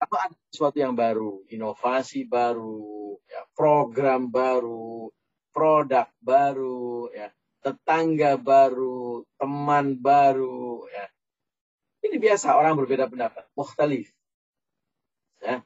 Apa 0.01 0.15
ada 0.27 0.35
sesuatu 0.49 0.81
yang 0.81 0.97
baru, 0.97 1.45
inovasi 1.47 2.25
baru, 2.25 3.21
ya, 3.29 3.45
program 3.53 4.33
baru, 4.33 5.13
produk 5.53 6.09
baru, 6.17 7.13
ya, 7.13 7.29
tetangga 7.61 8.35
baru, 8.41 9.23
teman 9.37 9.97
baru, 9.97 10.85
ya. 10.89 11.05
Ini 12.01 12.17
biasa 12.17 12.57
orang 12.57 12.73
berbeda 12.81 13.05
pendapat, 13.05 13.45
mukhtalif. 13.53 14.09
Ya. 15.37 15.61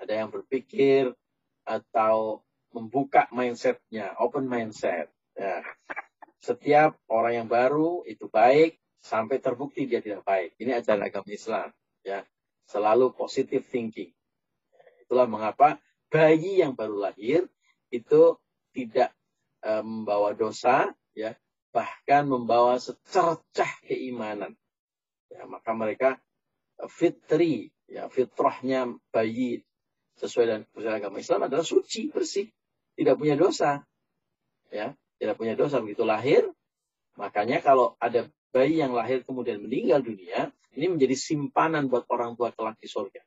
Ada 0.00 0.24
yang 0.24 0.32
berpikir 0.32 1.12
atau 1.64 2.40
membuka 2.72 3.28
mindsetnya, 3.30 4.16
open 4.16 4.48
mindset. 4.48 5.12
Ya. 5.36 5.60
Setiap 6.40 6.96
orang 7.08 7.44
yang 7.44 7.48
baru 7.48 8.04
itu 8.08 8.28
baik 8.28 8.80
sampai 9.04 9.40
terbukti 9.40 9.84
dia 9.84 10.00
tidak 10.00 10.24
baik. 10.24 10.56
Ini 10.56 10.80
ajaran 10.80 11.04
agama 11.04 11.28
Islam. 11.28 11.68
Ya. 12.00 12.24
Selalu 12.64 13.12
positive 13.12 13.64
thinking. 13.68 14.12
Itulah 15.04 15.28
mengapa 15.28 15.76
bayi 16.08 16.64
yang 16.64 16.72
baru 16.72 16.96
lahir 16.96 17.44
itu 17.92 18.40
tidak 18.72 19.12
e, 19.60 19.70
membawa 19.84 20.32
dosa, 20.32 20.90
ya, 21.14 21.38
bahkan 21.70 22.26
membawa 22.26 22.78
secercah 22.78 23.70
keimanan. 23.86 24.54
Ya, 25.30 25.46
maka 25.48 25.70
mereka 25.74 26.08
e, 26.78 26.86
fitri, 26.90 27.70
ya, 27.90 28.06
fitrahnya 28.10 28.94
bayi 29.10 29.62
sesuai 30.20 30.70
dengan 30.74 30.94
agama 30.94 31.18
Islam 31.18 31.46
adalah 31.50 31.66
suci, 31.66 32.10
bersih, 32.10 32.46
tidak 32.94 33.18
punya 33.18 33.34
dosa. 33.34 33.82
Ya, 34.70 34.94
tidak 35.18 35.38
punya 35.38 35.54
dosa 35.54 35.82
begitu 35.82 36.02
lahir. 36.06 36.46
Makanya 37.14 37.62
kalau 37.62 37.94
ada 38.02 38.26
bayi 38.50 38.82
yang 38.82 38.94
lahir 38.94 39.22
kemudian 39.22 39.62
meninggal 39.62 40.02
dunia, 40.02 40.50
ini 40.74 40.90
menjadi 40.90 41.14
simpanan 41.14 41.86
buat 41.86 42.06
orang 42.10 42.34
tua 42.34 42.50
kelak 42.50 42.78
di 42.82 42.90
surga 42.90 43.22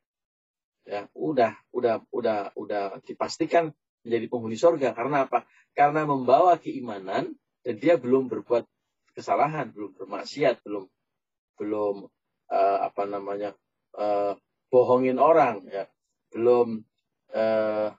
ya 0.88 1.04
udah 1.12 1.52
udah 1.76 2.08
udah 2.16 2.56
udah 2.56 2.84
dipastikan 3.04 3.76
menjadi 4.08 4.26
penghuni 4.32 4.56
surga 4.56 4.96
karena 4.96 5.28
apa? 5.28 5.44
Karena 5.76 6.08
membawa 6.08 6.56
keimanan 6.56 7.36
dan 7.68 7.76
dia 7.84 8.00
belum 8.00 8.32
berbuat 8.32 8.64
kesalahan, 9.12 9.76
belum 9.76 10.00
bermaksiat, 10.00 10.64
belum 10.64 10.88
belum 11.60 12.08
uh, 12.48 12.78
apa 12.88 13.04
namanya 13.04 13.52
uh, 14.00 14.40
bohongin 14.72 15.20
orang, 15.20 15.68
ya, 15.68 15.84
belum 16.32 16.88
uh, 17.36 17.92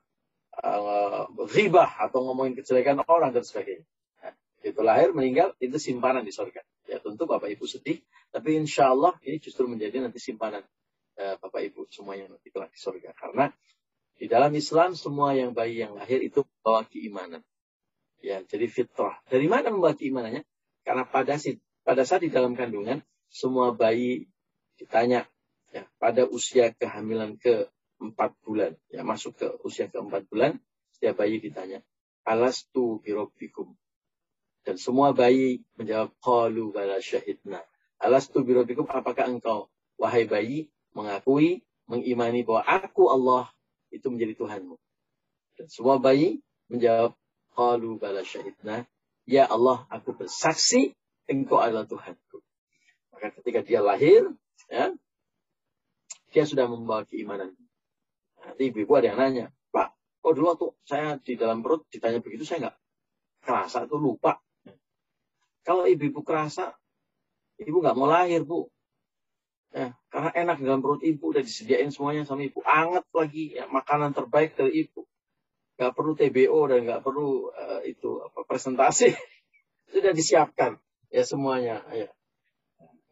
uh, 0.65 1.23
ribah 1.53 2.01
atau 2.01 2.25
ngomongin 2.25 2.57
kejelekan 2.57 3.05
orang 3.05 3.37
dan 3.37 3.45
sebagainya. 3.45 3.85
Nah, 4.25 4.33
itu 4.65 4.81
lahir 4.81 5.13
meninggal 5.13 5.53
itu 5.61 5.77
simpanan 5.77 6.25
di 6.25 6.33
surga. 6.33 6.65
Ya 6.89 6.97
tentu 7.05 7.29
bapak 7.29 7.53
ibu 7.53 7.69
sedih, 7.69 8.01
tapi 8.33 8.57
insya 8.57 8.97
Allah 8.97 9.13
ini 9.21 9.37
justru 9.37 9.69
menjadi 9.69 10.01
nanti 10.01 10.17
simpanan 10.17 10.65
eh, 11.19 11.37
Bapak 11.37 11.61
Ibu 11.61 11.91
semuanya 11.93 12.33
nanti 12.33 12.49
kelak 12.49 12.73
di 12.73 12.81
surga. 12.81 13.13
Karena 13.13 13.51
di 14.17 14.25
dalam 14.31 14.55
Islam 14.55 14.97
semua 14.97 15.35
yang 15.37 15.53
bayi 15.53 15.85
yang 15.85 15.93
lahir 15.99 16.23
itu 16.25 16.47
bawa 16.65 16.87
keimanan. 16.89 17.45
Ya, 18.19 18.43
jadi 18.43 18.67
fitrah. 18.67 19.23
Dari 19.31 19.47
mana 19.47 19.71
membawa 19.71 19.95
keimanannya? 19.95 20.43
Karena 20.83 21.07
pada 21.07 21.39
pada 21.87 22.03
saat 22.03 22.27
di 22.27 22.31
dalam 22.33 22.59
kandungan 22.59 23.01
semua 23.31 23.77
bayi 23.77 24.27
ditanya 24.81 25.29
ya, 25.73 25.85
pada 26.01 26.25
usia 26.27 26.73
kehamilan 26.75 27.37
ke 27.37 27.69
empat 27.99 28.35
bulan, 28.43 28.79
ya 28.89 29.03
masuk 29.03 29.37
ke 29.37 29.47
usia 29.67 29.91
ke 29.91 29.99
empat 29.99 30.31
bulan, 30.31 30.57
setiap 30.95 31.19
bayi 31.19 31.43
ditanya, 31.43 31.83
alastu 32.23 33.03
birobikum. 33.03 33.75
Dan 34.63 34.77
semua 34.79 35.17
bayi 35.17 35.65
menjawab, 35.81 36.15
qalu 36.21 36.71
bala 36.71 37.01
syahidna. 37.03 37.65
Alastu 37.99 38.47
birobikum, 38.47 38.87
apakah 38.87 39.27
engkau, 39.27 39.67
wahai 39.99 40.29
bayi, 40.31 40.71
mengakui, 40.95 41.67
mengimani 41.91 42.47
bahwa 42.47 42.63
aku 42.63 43.11
Allah 43.11 43.51
itu 43.91 44.07
menjadi 44.13 44.37
Tuhanmu. 44.39 44.77
Dan 45.59 45.67
semua 45.73 45.99
bayi 45.99 46.45
menjawab, 46.71 47.17
qalu 47.59 47.99
bala 47.99 48.23
syahidna. 48.23 48.87
Ya 49.27 49.51
Allah, 49.51 49.83
aku 49.91 50.15
bersaksi 50.15 50.95
engkau 51.27 51.59
adalah 51.59 51.85
Tuhanku. 51.91 52.39
Maka 53.11 53.35
ketika 53.43 53.67
dia 53.67 53.83
lahir, 53.83 54.31
ya, 54.71 54.95
dia 56.31 56.45
sudah 56.47 56.71
membawa 56.71 57.03
keimanan. 57.03 57.51
Nanti 58.47 58.71
ibu-ibu 58.71 58.95
ada 58.95 59.11
yang 59.11 59.19
nanya, 59.19 59.47
Pak, 59.75 59.91
kok 60.23 60.33
dulu 60.39 60.47
waktu 60.55 60.69
saya 60.87 61.19
di 61.19 61.35
dalam 61.35 61.61
perut 61.61 61.83
ditanya 61.91 62.23
begitu, 62.23 62.47
saya 62.47 62.71
nggak 62.71 62.77
kerasa 63.43 63.91
tuh 63.91 63.99
lupa. 63.99 64.39
Kalau 65.67 65.85
ibu-ibu 65.85 66.23
kerasa, 66.25 66.73
ibu 67.61 67.83
nggak 67.83 67.97
mau 67.99 68.09
lahir, 68.09 68.47
Bu. 68.47 68.71
Ya, 69.69 69.93
karena 70.09 70.33
enak 70.33 70.65
dalam 70.65 70.81
perut 70.81 71.05
ibu 71.05 71.37
udah 71.37 71.45
disediain 71.45 71.93
semuanya 71.93 72.25
sama 72.25 72.47
ibu. 72.47 72.65
Anget 72.65 73.05
lagi, 73.13 73.53
ya, 73.53 73.69
makanan 73.69 74.17
terbaik 74.17 74.57
dari 74.57 74.89
ibu. 74.89 75.05
Gak 75.79 75.95
perlu 75.95 76.19
TBO 76.19 76.67
dan 76.67 76.83
gak 76.85 77.07
perlu 77.07 77.55
uh, 77.55 77.81
itu 77.87 78.19
apa 78.27 78.43
presentasi. 78.43 79.15
Sudah 79.95 80.11
disiapkan 80.11 80.77
ya 81.09 81.23
semuanya. 81.23 81.81
Ya. 81.95 82.11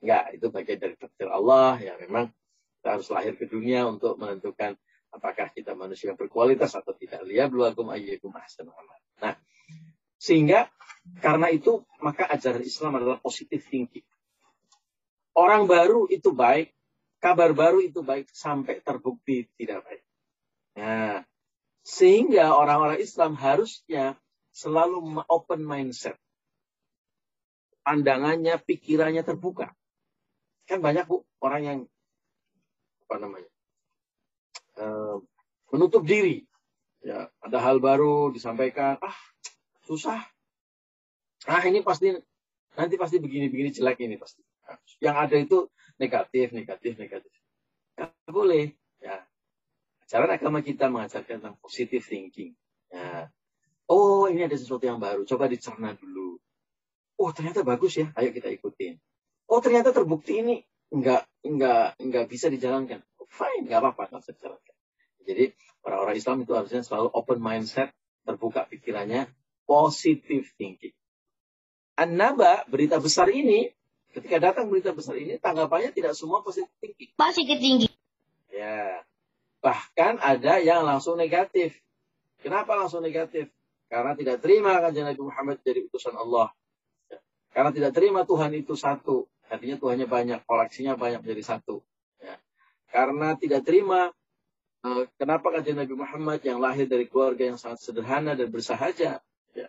Enggak, 0.03 0.25
itu 0.37 0.47
bagian 0.51 0.79
dari 0.83 0.95
takdir 0.99 1.31
Allah. 1.31 1.79
Ya 1.79 1.95
memang 1.97 2.35
kita 2.83 2.99
harus 2.99 3.09
lahir 3.15 3.39
ke 3.39 3.47
dunia 3.47 3.87
untuk 3.87 4.19
menentukan 4.19 4.75
apakah 5.15 5.49
kita 5.55 5.73
manusia 5.73 6.13
berkualitas 6.13 6.77
atau 6.77 6.93
tidak. 6.93 7.25
Liyabluwakum 7.25 7.89
ayyukum 7.89 8.35
ahsanu 8.37 8.75
Nah, 9.23 9.35
sehingga 10.21 10.69
karena 11.25 11.49
itu 11.49 11.87
maka 12.05 12.29
ajaran 12.29 12.61
Islam 12.67 13.01
adalah 13.01 13.19
positive 13.23 13.65
thinking. 13.65 14.05
Orang 15.37 15.69
baru 15.69 16.09
itu 16.09 16.33
baik, 16.33 16.73
kabar 17.21 17.53
baru 17.53 17.85
itu 17.85 18.01
baik 18.01 18.29
sampai 18.33 18.81
terbukti 18.81 19.49
tidak 19.57 19.85
baik. 19.85 20.03
Nah, 20.77 21.21
sehingga 21.87 22.51
orang-orang 22.51 22.99
Islam 22.99 23.39
harusnya 23.39 24.19
selalu 24.51 25.23
open 25.31 25.63
mindset. 25.63 26.19
Pandangannya, 27.87 28.59
pikirannya 28.59 29.23
terbuka. 29.23 29.71
Kan 30.67 30.83
banyak 30.83 31.07
bu 31.07 31.23
orang 31.39 31.63
yang 31.63 31.79
apa 33.07 33.23
namanya 33.23 33.51
uh, 34.83 35.23
menutup 35.71 36.03
diri. 36.03 36.43
Ya, 37.07 37.31
ada 37.39 37.63
hal 37.63 37.79
baru 37.79 38.35
disampaikan, 38.35 38.99
ah 38.99 39.15
susah. 39.87 40.27
Ah 41.47 41.63
ini 41.63 41.87
pasti 41.87 42.11
nanti 42.75 42.99
pasti 42.99 43.23
begini-begini 43.23 43.71
jelek 43.71 44.03
ini 44.03 44.19
pasti 44.19 44.43
yang 44.99 45.15
ada 45.15 45.37
itu 45.39 45.71
negatif, 46.01 46.51
negatif, 46.51 46.99
negatif. 46.99 47.33
Tidak 47.95 48.33
boleh. 48.35 48.75
Ajaran 50.07 50.31
agama 50.31 50.63
kita 50.63 50.87
mengajarkan 50.87 51.43
tentang 51.43 51.57
positive 51.59 52.03
thinking. 52.07 52.55
Ya. 52.95 53.31
Oh, 53.91 54.31
ini 54.31 54.47
ada 54.47 54.55
sesuatu 54.55 54.87
yang 54.87 55.03
baru. 55.03 55.27
Coba 55.27 55.51
dicerna 55.51 55.99
dulu. 55.99 56.39
Oh, 57.19 57.31
ternyata 57.35 57.67
bagus 57.67 57.99
ya. 57.99 58.15
Ayo 58.15 58.31
kita 58.31 58.51
ikutin. 58.55 59.03
Oh, 59.51 59.59
ternyata 59.59 59.91
terbukti 59.91 60.43
ini 60.43 60.63
nggak 60.95 61.27
nggak 61.43 61.87
nggak 61.99 62.25
bisa 62.31 62.47
dijalankan. 62.47 63.03
Oh, 63.19 63.27
fine, 63.27 63.67
nggak 63.67 63.83
apa-apa, 63.83 64.15
nggak 64.15 64.23
bisa 64.23 64.33
dijalankan. 64.39 64.75
Jadi 65.27 65.45
orang-orang 65.83 66.17
Islam 66.19 66.37
itu 66.47 66.53
harusnya 66.55 66.83
selalu 66.87 67.11
open 67.11 67.39
mindset, 67.43 67.91
terbuka 68.23 68.63
pikirannya, 68.71 69.27
positive 69.67 70.47
thinking. 70.55 70.95
An-Naba, 71.99 72.63
berita 72.71 73.03
besar 73.03 73.27
ini 73.35 73.75
Ketika 74.17 74.41
datang 74.41 74.73
berita 74.73 74.97
besar 74.97 75.13
ini, 75.21 75.37
tanggapannya 75.37 75.93
tidak 75.93 76.17
semua 76.17 76.41
positif 76.41 76.73
tinggi. 76.81 77.13
Positif 77.21 77.61
tinggi. 77.61 77.89
Ya. 78.49 79.05
Bahkan 79.61 80.21
ada 80.21 80.61
yang 80.61 80.85
langsung 80.85 81.17
negatif. 81.17 81.77
Kenapa 82.41 82.77
langsung 82.77 83.03
negatif? 83.03 83.51
Karena 83.87 84.19
tidak 84.19 84.43
terima 84.43 84.79
kan 84.83 84.91
Nabi 84.91 85.23
Muhammad 85.23 85.63
jadi 85.63 85.87
utusan 85.87 86.15
Allah. 86.15 86.51
Karena 87.55 87.73
tidak 87.73 87.97
terima 87.97 88.27
Tuhan 88.29 88.53
itu 88.53 88.77
satu. 88.77 89.25
Artinya 89.47 89.79
Tuhannya 89.79 90.05
banyak, 90.11 90.45
koleksinya 90.45 90.99
banyak 90.99 91.25
menjadi 91.25 91.57
satu. 91.57 91.81
Ya. 92.21 92.37
Karena 92.91 93.39
tidak 93.39 93.65
terima 93.65 94.11
uh, 94.85 95.03
kenapa 95.17 95.55
kajian 95.55 95.81
Nabi 95.81 95.95
Muhammad 95.95 96.43
yang 96.43 96.59
lahir 96.59 96.91
dari 96.91 97.07
keluarga 97.07 97.49
yang 97.49 97.57
sangat 97.57 97.81
sederhana 97.81 98.35
dan 98.35 98.51
bersahaja. 98.51 99.23
Ya. 99.55 99.69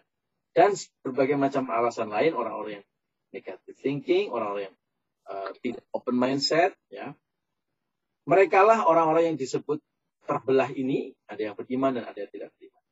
Dan 0.52 0.73
berbagai 1.06 1.38
macam 1.38 1.69
alasan 1.69 2.10
lain 2.10 2.34
orang-orang 2.34 2.82
yang 2.82 2.86
negative 3.32 3.78
thinking, 3.78 4.34
orang-orang 4.34 4.73
yang 4.73 4.78
uh, 5.30 5.50
tidak 5.62 5.86
open 5.93 6.15
mindset, 6.17 6.73
ya. 6.89 7.13
Mereka 8.28 8.60
lah 8.68 8.84
orang-orang 8.84 9.34
yang 9.34 9.38
disebut 9.40 9.80
terbelah 10.28 10.68
ini, 10.76 11.16
ada 11.32 11.40
yang 11.40 11.56
beriman 11.56 11.96
dan 11.96 12.04
ada 12.04 12.20
yang 12.20 12.32
tidak 12.32 12.52
beriman. 12.60 12.84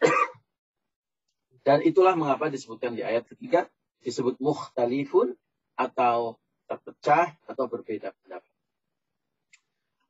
dan 1.68 1.78
itulah 1.84 2.16
mengapa 2.16 2.48
disebutkan 2.48 2.96
di 2.96 3.04
ayat 3.04 3.28
ketiga, 3.28 3.68
disebut 4.00 4.40
mukhtalifun 4.40 5.36
atau 5.76 6.40
terpecah 6.64 7.36
atau 7.44 7.64
berbeda 7.68 8.16
pendapat. 8.24 8.54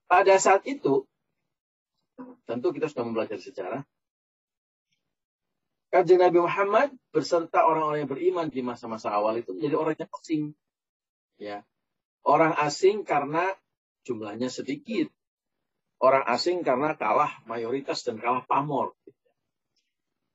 Pada 0.07 0.35
saat 0.39 0.63
itu, 0.71 1.03
tentu 2.47 2.71
kita 2.71 2.87
sudah 2.87 3.05
mempelajari 3.11 3.43
sejarah, 3.43 3.83
Kanjeng 5.93 6.25
Nabi 6.25 6.41
Muhammad 6.41 6.89
berserta 7.13 7.69
orang-orang 7.69 8.09
yang 8.09 8.11
beriman 8.11 8.47
di 8.49 8.65
masa-masa 8.65 9.13
awal 9.13 9.37
itu 9.37 9.53
menjadi 9.53 9.77
orang 9.77 9.95
yang 10.01 10.13
asing. 10.17 10.43
Ya. 11.37 11.59
Orang 12.25 12.57
asing 12.57 13.05
karena 13.05 13.53
jumlahnya 14.07 14.53
sedikit. 14.53 15.11
Orang 16.03 16.27
asing 16.27 16.67
karena 16.67 16.99
kalah 16.99 17.31
mayoritas 17.47 18.03
dan 18.03 18.19
kalah 18.19 18.43
pamor. 18.43 18.95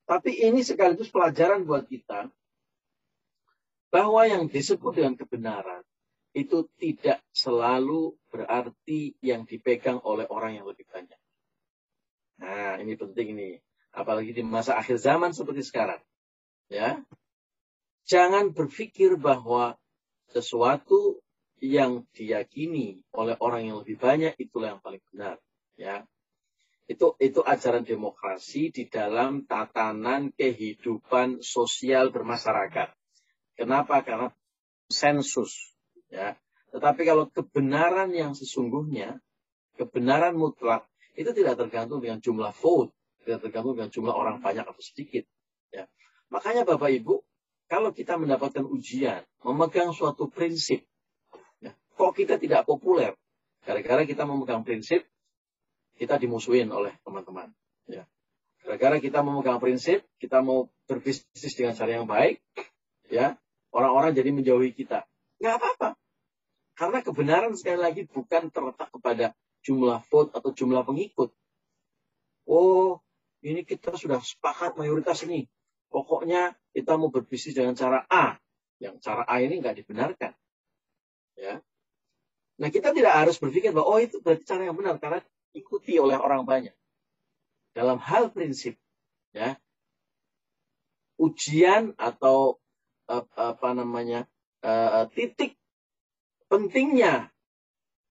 Tapi 0.07 0.39
ini 0.39 0.63
sekaligus 0.63 1.11
pelajaran 1.11 1.67
buat 1.67 1.83
kita 1.83 2.31
bahwa 3.91 4.23
yang 4.23 4.47
disebut 4.47 4.95
dengan 4.95 5.19
kebenaran 5.19 5.83
itu 6.31 6.63
tidak 6.79 7.19
selalu 7.35 8.15
berarti 8.31 9.19
yang 9.19 9.43
dipegang 9.43 9.99
oleh 10.03 10.23
orang 10.31 10.55
yang 10.55 10.63
lebih 10.69 10.87
banyak. 10.87 11.19
Nah, 12.39 12.79
ini 12.79 12.93
penting 12.95 13.35
nih 13.35 13.55
apalagi 13.97 14.31
di 14.37 14.43
masa 14.45 14.77
akhir 14.77 15.01
zaman 15.01 15.33
seperti 15.33 15.65
sekarang. 15.65 15.99
Ya. 16.69 17.01
Jangan 18.07 18.55
berpikir 18.55 19.17
bahwa 19.19 19.75
sesuatu 20.31 21.19
yang 21.63 22.05
diyakini 22.13 23.01
oleh 23.13 23.35
orang 23.41 23.65
yang 23.65 23.77
lebih 23.81 23.97
banyak 23.97 24.33
itulah 24.37 24.77
yang 24.77 24.81
paling 24.81 25.01
benar, 25.09 25.41
ya. 25.77 26.05
Itu 26.87 27.19
itu 27.19 27.43
ajaran 27.43 27.83
demokrasi 27.83 28.71
di 28.71 28.87
dalam 28.87 29.43
tatanan 29.43 30.31
kehidupan 30.31 31.43
sosial 31.43 32.15
bermasyarakat. 32.15 32.95
Kenapa? 33.57 34.05
Karena 34.05 34.31
sensus, 34.87 35.75
ya. 36.07 36.37
Tetapi 36.71 37.01
kalau 37.03 37.27
kebenaran 37.27 38.13
yang 38.13 38.37
sesungguhnya, 38.37 39.19
kebenaran 39.75 40.37
mutlak 40.37 40.87
itu 41.17 41.33
tidak 41.33 41.57
tergantung 41.57 41.99
dengan 41.99 42.21
jumlah 42.21 42.53
vote, 42.53 42.93
tidak 43.25 43.49
tergantung 43.49 43.73
dengan 43.75 43.91
jumlah 43.91 44.13
orang 44.13 44.37
banyak 44.39 44.63
atau 44.63 44.83
sedikit. 44.83 45.25
Ya. 45.73 45.89
Makanya 46.29 46.63
Bapak 46.63 46.93
Ibu, 46.93 47.25
kalau 47.67 47.91
kita 47.91 48.15
mendapatkan 48.15 48.63
ujian, 48.63 49.27
memegang 49.43 49.91
suatu 49.91 50.31
prinsip, 50.31 50.87
kok 51.97 52.13
kita 52.13 52.37
tidak 52.37 52.69
populer? 52.69 53.17
Gara-gara 53.65 54.05
kita 54.05 54.23
memegang 54.23 54.61
prinsip, 54.61 55.03
kita 55.97 56.21
dimusuhin 56.21 56.69
oleh 56.69 56.93
teman-teman. 57.01 57.49
Ya. 57.89 58.05
Gara-gara 58.61 59.01
kita 59.01 59.25
memegang 59.25 59.57
prinsip, 59.57 60.05
kita 60.21 60.45
mau 60.45 60.69
berbisnis 60.85 61.53
dengan 61.57 61.73
cara 61.73 61.97
yang 61.97 62.07
baik, 62.07 62.39
ya 63.09 63.35
orang-orang 63.73 64.13
jadi 64.13 64.29
menjauhi 64.31 64.71
kita. 64.71 65.03
Nggak 65.41 65.55
apa-apa. 65.57 65.89
Karena 66.77 66.99
kebenaran 67.01 67.53
sekali 67.57 67.79
lagi 67.81 68.01
bukan 68.05 68.53
terletak 68.53 68.93
kepada 68.93 69.33
jumlah 69.65 70.05
vote 70.07 70.31
atau 70.37 70.53
jumlah 70.53 70.85
pengikut. 70.85 71.33
Oh, 72.47 73.01
ini 73.41 73.65
kita 73.65 73.97
sudah 73.97 74.21
sepakat 74.21 74.77
mayoritas 74.77 75.25
ini. 75.25 75.49
Pokoknya 75.89 76.53
kita 76.71 76.95
mau 76.95 77.09
berbisnis 77.09 77.57
dengan 77.57 77.73
cara 77.73 78.05
A. 78.07 78.37
Yang 78.77 79.01
cara 79.01 79.25
A 79.25 79.41
ini 79.41 79.57
nggak 79.57 79.83
dibenarkan. 79.83 80.31
Ya. 81.33 81.59
Nah, 82.57 82.73
kita 82.73 82.89
tidak 82.89 83.13
harus 83.13 83.37
berpikir 83.37 83.69
bahwa 83.69 83.97
oh 83.97 83.99
itu 84.01 84.17
berarti 84.17 84.43
cara 84.45 84.65
yang 84.65 84.77
benar 84.77 84.97
karena 84.97 85.21
ikuti 85.53 86.01
oleh 86.01 86.17
orang 86.17 86.41
banyak. 86.43 86.73
Dalam 87.77 88.01
hal 88.01 88.33
prinsip, 88.33 88.73
ya, 89.29 89.57
ujian 91.21 91.93
atau 91.97 92.57
apa 93.07 93.71
namanya 93.71 94.27
uh, 94.65 95.07
titik 95.15 95.55
pentingnya 96.51 97.31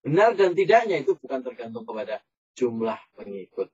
benar 0.00 0.32
dan 0.38 0.56
tidaknya 0.56 1.02
itu 1.02 1.18
bukan 1.18 1.42
tergantung 1.42 1.82
kepada 1.82 2.22
jumlah 2.56 2.96
pengikut, 3.18 3.68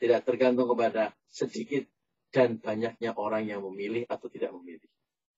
tidak 0.00 0.24
tergantung 0.24 0.66
kepada 0.72 1.12
sedikit 1.28 1.84
dan 2.34 2.58
banyaknya 2.58 3.14
orang 3.14 3.46
yang 3.46 3.62
memilih 3.62 4.08
atau 4.10 4.26
tidak 4.26 4.50
memilih. 4.56 4.88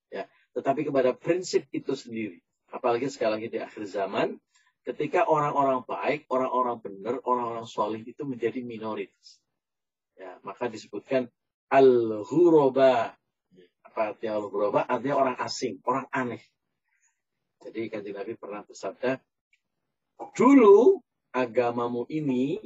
Ya, 0.08 0.30
tetapi 0.54 0.86
kepada 0.86 1.12
prinsip 1.12 1.66
itu 1.74 1.92
sendiri. 1.92 2.40
Apalagi 2.70 3.10
sekali 3.10 3.36
lagi 3.36 3.48
di 3.52 3.58
akhir 3.60 3.84
zaman, 3.90 4.38
ketika 4.86 5.26
orang-orang 5.26 5.82
baik, 5.82 6.30
orang-orang 6.30 6.78
benar, 6.78 7.18
orang-orang 7.26 7.66
solih 7.66 8.06
itu 8.06 8.22
menjadi 8.22 8.62
minoritas. 8.62 9.42
Ya, 10.14 10.38
maka 10.46 10.70
disebutkan 10.70 11.26
al-ghuraba. 11.68 13.18
Apa 13.82 14.14
artinya 14.14 14.38
al-ghuraba? 14.38 14.86
Artinya 14.86 15.16
orang 15.18 15.36
asing, 15.42 15.82
orang 15.82 16.06
aneh. 16.14 16.40
Jadi 17.66 17.90
kanjeng 17.90 18.14
Nabi 18.14 18.38
pernah 18.38 18.62
bersabda, 18.62 19.18
dulu 20.38 21.02
agamamu 21.34 22.06
ini 22.06 22.62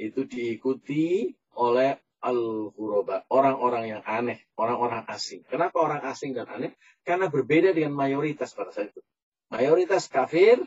itu 0.00 0.24
diikuti 0.24 1.36
oleh 1.60 2.00
al-ghuraba, 2.24 3.28
orang-orang 3.28 3.84
yang 3.92 4.02
aneh, 4.08 4.40
orang-orang 4.56 5.04
asing. 5.12 5.44
Kenapa 5.44 5.84
orang 5.84 6.02
asing 6.08 6.32
dan 6.32 6.48
aneh? 6.48 6.72
Karena 7.04 7.28
berbeda 7.28 7.76
dengan 7.76 7.94
mayoritas 7.94 8.56
pada 8.56 8.72
saat 8.72 8.90
itu. 8.90 9.04
Mayoritas 9.52 10.10
kafir, 10.10 10.64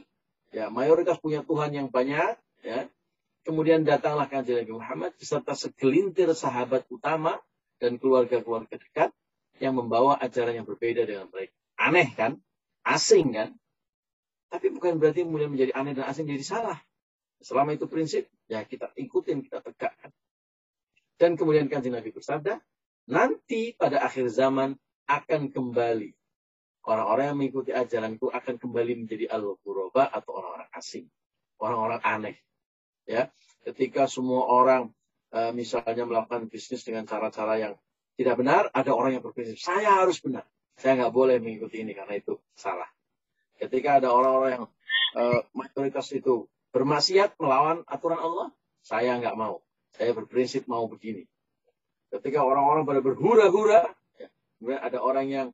ya, 0.52 0.68
mayoritas 0.68 1.18
punya 1.18 1.41
Tuhan 1.41 1.72
yang 1.72 1.88
banyak, 1.89 2.36
ya. 2.62 2.88
Kemudian 3.41 3.82
datanglah 3.82 4.30
kanjeng 4.30 4.62
Nabi 4.62 4.78
Muhammad 4.78 5.18
beserta 5.18 5.58
segelintir 5.58 6.30
sahabat 6.38 6.86
utama 6.93 7.41
dan 7.82 7.97
keluarga-keluarga 7.97 8.78
dekat 8.78 9.10
yang 9.58 9.74
membawa 9.74 10.14
ajaran 10.22 10.62
yang 10.62 10.68
berbeda 10.70 11.10
dengan 11.10 11.26
mereka. 11.34 11.58
Aneh 11.82 12.14
kan? 12.14 12.38
Asing 12.86 13.34
kan? 13.34 13.58
Tapi 14.54 14.70
bukan 14.70 15.02
berarti 15.02 15.26
kemudian 15.26 15.49
menjadi 15.49 15.74
aneh 15.74 15.97
dan 15.97 16.06
asing 16.06 16.30
jadi 16.30 16.45
salah. 16.45 16.78
Selama 17.41 17.74
itu 17.74 17.89
prinsip, 17.89 18.30
ya 18.45 18.62
kita 18.62 18.93
ikutin, 18.93 19.41
kita 19.41 19.66
tegakkan. 19.66 20.14
Dan 21.18 21.34
kemudian 21.34 21.66
kanjeng 21.66 21.97
Nabi 21.97 22.14
bersabda, 22.14 22.62
nanti 23.10 23.74
pada 23.74 24.06
akhir 24.06 24.30
zaman 24.30 24.78
akan 25.10 25.49
kembali. 25.49 26.14
Orang-orang 26.82 27.25
yang 27.34 27.38
mengikuti 27.38 27.71
ajaranku 27.71 28.34
akan 28.34 28.57
kembali 28.57 29.05
menjadi 29.05 29.29
al-quraba 29.29 30.09
atau 30.09 30.32
orang-orang 30.41 30.69
asing. 30.73 31.05
Orang-orang 31.61 32.01
aneh. 32.01 32.36
Ya, 33.05 33.29
Ketika 33.61 34.09
semua 34.09 34.49
orang 34.49 34.89
e, 35.29 35.53
misalnya 35.53 36.01
melakukan 36.09 36.49
bisnis 36.49 36.82
dengan 36.82 37.05
cara-cara 37.05 37.61
yang 37.61 37.73
tidak 38.17 38.36
benar, 38.41 38.73
ada 38.73 38.91
orang 38.97 39.17
yang 39.17 39.23
berprinsip, 39.23 39.61
saya 39.61 40.01
harus 40.01 40.17
benar. 40.17 40.49
Saya 40.82 40.97
nggak 40.97 41.13
boleh 41.13 41.38
mengikuti 41.38 41.86
ini 41.86 41.93
karena 41.93 42.17
itu 42.17 42.41
salah. 42.57 42.89
Ketika 43.61 44.01
ada 44.01 44.09
orang-orang 44.09 44.51
yang 44.57 44.65
e, 45.13 45.23
mayoritas 45.53 46.09
itu 46.17 46.49
bermaksiat 46.73 47.38
melawan 47.38 47.86
aturan 47.86 48.17
Allah, 48.17 48.49
saya 48.82 49.13
nggak 49.21 49.38
mau. 49.38 49.61
Saya 49.93 50.17
berprinsip 50.17 50.65
mau 50.65 50.89
begini. 50.89 51.29
Ketika 52.09 52.41
orang-orang 52.41 52.84
pada 52.84 52.99
berhura-hura, 53.05 53.93
ya, 54.17 54.27
kemudian 54.57 54.82
ada 54.82 54.97
orang 54.99 55.27
yang 55.29 55.47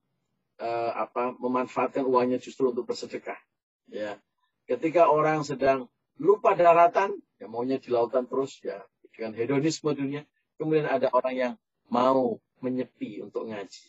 uh, 0.61 0.91
apa 0.93 1.37
memanfaatkan 1.37 2.03
uangnya 2.05 2.41
justru 2.41 2.69
untuk 2.69 2.89
bersedekah. 2.89 3.37
Ya. 3.89 4.19
Ketika 4.67 5.07
orang 5.07 5.47
sedang 5.47 5.87
lupa 6.19 6.57
daratan, 6.57 7.15
ya 7.39 7.47
maunya 7.47 7.79
di 7.79 7.87
lautan 7.93 8.27
terus 8.27 8.59
ya 8.59 8.83
dengan 9.15 9.33
hedonisme 9.37 9.93
dunia. 9.95 10.27
Kemudian 10.57 10.89
ada 10.89 11.13
orang 11.13 11.35
yang 11.37 11.53
mau 11.87 12.41
menyepi 12.59 13.21
untuk 13.21 13.47
ngaji, 13.47 13.87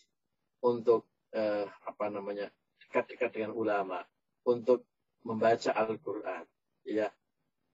untuk 0.60 1.08
uh, 1.32 1.64
apa 1.88 2.12
namanya 2.12 2.52
dekat-dekat 2.84 3.32
dengan 3.32 3.52
ulama, 3.56 4.04
untuk 4.44 4.84
membaca 5.24 5.72
Al-Quran. 5.72 6.44
Ya, 6.84 7.08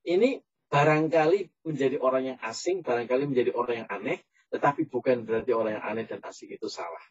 ini 0.07 0.43
barangkali 0.71 1.67
menjadi 1.67 1.97
orang 1.99 2.35
yang 2.35 2.39
asing, 2.43 2.87
barangkali 2.87 3.31
menjadi 3.31 3.51
orang 3.55 3.85
yang 3.85 3.89
aneh, 3.91 4.19
tetapi 4.55 4.87
bukan 4.87 5.27
berarti 5.27 5.51
orang 5.51 5.79
yang 5.79 5.85
aneh 5.87 6.07
dan 6.07 6.23
asing 6.23 6.51
itu 6.51 6.71
salah. 6.71 7.03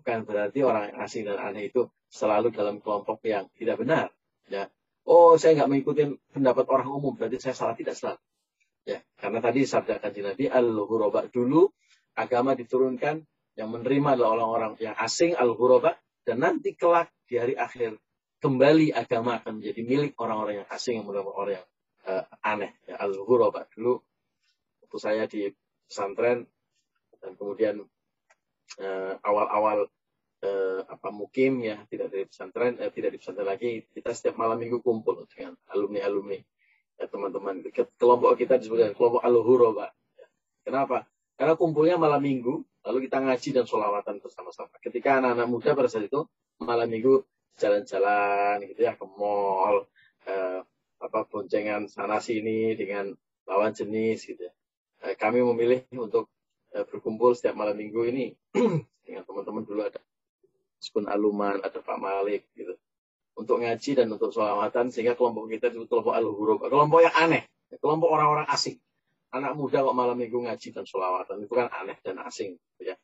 Bukan 0.00 0.26
berarti 0.26 0.60
orang 0.60 0.94
asing 1.00 1.24
dan 1.24 1.40
aneh 1.40 1.70
itu 1.70 1.88
selalu 2.10 2.50
dalam 2.50 2.78
kelompok 2.82 3.22
yang 3.24 3.48
tidak 3.56 3.80
benar. 3.80 4.12
Ya. 4.50 4.68
Oh, 5.04 5.36
saya 5.36 5.60
nggak 5.60 5.70
mengikuti 5.70 6.02
pendapat 6.32 6.64
orang 6.68 6.88
umum, 6.88 7.12
berarti 7.16 7.40
saya 7.40 7.54
salah 7.56 7.76
tidak 7.76 7.96
selalu. 7.96 8.20
Ya, 8.84 9.00
karena 9.16 9.40
tadi 9.40 9.64
sabda 9.64 9.96
kaji 9.96 10.20
Nabi 10.20 10.44
al-ghuraba 10.52 11.24
dulu 11.32 11.72
agama 12.12 12.52
diturunkan 12.52 13.24
yang 13.56 13.68
menerima 13.72 14.18
adalah 14.18 14.30
orang-orang 14.36 14.72
yang 14.76 14.92
asing 15.00 15.32
al-ghuraba 15.32 15.96
dan 16.24 16.44
nanti 16.44 16.76
kelak 16.76 17.08
di 17.24 17.40
hari 17.40 17.56
akhir 17.56 17.96
kembali 18.44 18.92
agama 18.92 19.40
akan 19.40 19.60
menjadi 19.60 19.80
milik 19.88 20.12
orang-orang 20.20 20.60
yang 20.60 20.68
asing 20.68 21.00
yang 21.00 21.08
menerima 21.08 21.32
orang 21.32 21.54
yang 21.56 21.66
uh, 22.04 22.24
aneh 22.44 22.76
ya 22.84 23.00
al 23.00 23.12
ghuraba 23.16 23.64
dulu 23.72 24.04
waktu 24.84 24.98
saya 25.00 25.24
di 25.24 25.48
pesantren 25.88 26.44
dan 27.24 27.32
kemudian 27.40 27.80
awal-awal 29.22 29.86
uh, 30.42 30.80
apa 30.88 31.08
mukim 31.14 31.62
ya 31.62 31.82
tidak 31.86 32.10
dari 32.10 32.24
pesantren 32.26 32.78
uh, 32.82 32.90
tidak 32.90 33.14
di 33.14 33.18
pesantren 33.22 33.46
lagi 33.46 33.86
kita 33.94 34.10
setiap 34.10 34.34
malam 34.34 34.58
minggu 34.58 34.82
kumpul 34.82 35.24
dengan 35.30 35.54
alumni 35.70 36.00
alumni 36.02 36.38
ya, 36.98 37.06
teman-teman 37.06 37.62
kelompok 37.98 38.34
kita 38.34 38.58
disebut 38.58 38.98
kelompok 38.98 39.22
al 39.22 39.36
ghuraba 39.40 39.86
ya. 40.18 40.26
kenapa 40.66 41.06
karena 41.38 41.54
kumpulnya 41.54 41.96
malam 41.98 42.22
minggu 42.22 42.66
lalu 42.84 43.08
kita 43.08 43.22
ngaji 43.22 43.48
dan 43.56 43.64
sholawatan 43.64 44.20
bersama-sama 44.20 44.74
ketika 44.82 45.22
anak-anak 45.22 45.48
muda 45.48 45.70
pada 45.72 45.88
saat 45.88 46.10
itu 46.10 46.26
malam 46.60 46.86
minggu 46.90 47.24
jalan-jalan 47.58 48.66
gitu 48.66 48.80
ya 48.82 48.98
ke 48.98 49.06
mall 49.06 49.86
uh, 50.26 50.60
apa 51.04 51.20
boncengan 51.28 51.86
sana 51.86 52.18
sini 52.18 52.72
dengan 52.74 53.12
lawan 53.44 53.76
jenis 53.76 54.24
gitu. 54.24 54.48
Eh, 55.04 55.14
kami 55.20 55.44
memilih 55.44 55.84
untuk 56.00 56.32
eh, 56.32 56.33
berkumpul 56.82 57.30
setiap 57.38 57.54
malam 57.54 57.78
minggu 57.78 58.02
ini 58.10 58.34
dengan 59.06 59.22
teman-teman 59.22 59.62
dulu 59.62 59.86
ada 59.86 60.02
Sukun 60.82 61.06
Aluman, 61.06 61.62
ada 61.62 61.78
Pak 61.80 61.96
Malik 61.96 62.50
gitu. 62.58 62.74
Untuk 63.38 63.62
ngaji 63.62 63.90
dan 63.98 64.06
untuk 64.10 64.30
sholawatan 64.30 64.90
sehingga 64.90 65.14
kelompok 65.14 65.50
kita 65.50 65.70
itu 65.70 65.86
kelompok 65.90 66.14
al 66.14 66.26
kelompok 66.70 67.00
yang 67.02 67.14
aneh, 67.14 67.42
kelompok 67.82 68.10
orang-orang 68.12 68.46
asing. 68.52 68.78
Anak 69.34 69.58
muda 69.58 69.82
kok 69.82 69.96
malam 69.96 70.14
minggu 70.14 70.38
ngaji 70.44 70.68
dan 70.70 70.84
sholawatan 70.86 71.42
itu 71.42 71.50
kan 71.50 71.66
aneh 71.72 71.98
dan 72.04 72.22
asing 72.22 72.54
gitu 72.54 72.94
ya. 72.94 72.96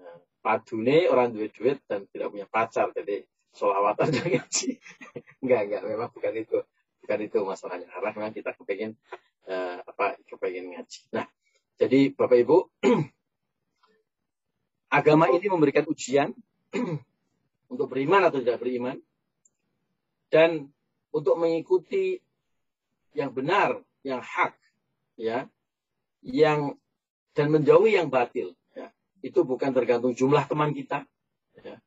Nah, 0.00 0.16
padune 0.40 1.10
orang 1.12 1.36
duit 1.36 1.52
duit 1.52 1.82
dan 1.84 2.08
tidak 2.08 2.32
punya 2.32 2.46
pacar 2.48 2.88
jadi 2.96 3.26
sholawatan 3.52 4.08
dan 4.08 4.26
ngaji. 4.40 4.68
enggak, 5.44 5.60
enggak, 5.68 5.82
memang 5.84 6.08
bukan 6.14 6.32
itu 6.40 6.58
bukan 7.04 7.18
itu 7.26 7.38
masalahnya 7.42 7.88
karena 7.90 8.08
memang 8.14 8.32
kita 8.32 8.54
kepengen 8.54 8.94
uh, 9.48 9.82
apa 9.82 10.20
kepengen 10.28 10.76
ngaji 10.76 11.00
nah 11.10 11.26
jadi 11.80 12.12
bapak 12.12 12.44
ibu 12.44 12.68
agama 15.00 15.32
ini 15.32 15.48
memberikan 15.48 15.88
ujian 15.88 16.36
untuk 17.72 17.88
beriman 17.88 18.28
atau 18.28 18.44
tidak 18.44 18.60
beriman 18.60 19.00
dan 20.28 20.68
untuk 21.08 21.40
mengikuti 21.40 22.20
yang 23.16 23.32
benar 23.32 23.80
yang 24.04 24.20
hak 24.20 24.54
ya 25.16 25.48
yang 26.20 26.76
dan 27.32 27.48
menjauhi 27.48 27.96
yang 27.96 28.12
batil 28.12 28.52
ya. 28.76 28.92
itu 29.24 29.40
bukan 29.42 29.72
tergantung 29.72 30.12
jumlah 30.12 30.44
teman 30.44 30.76
kita 30.76 31.08
ya. 31.56 31.80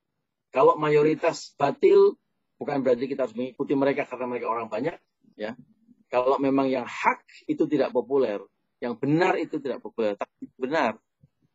kalau 0.49 0.73
mayoritas 0.73 1.53
batil 1.53 2.17
bukan 2.57 2.81
berarti 2.81 3.05
kita 3.05 3.29
harus 3.29 3.37
mengikuti 3.37 3.77
mereka 3.77 4.09
karena 4.09 4.25
mereka 4.25 4.49
orang 4.49 4.67
banyak 4.73 4.97
ya 5.37 5.53
kalau 6.09 6.41
memang 6.41 6.69
yang 6.69 6.85
hak 6.85 7.21
itu 7.45 7.65
tidak 7.69 7.93
populer 7.93 8.41
yang 8.83 8.99
benar 8.99 9.39
itu 9.39 9.63
tidak 9.63 9.79
benar. 10.59 10.99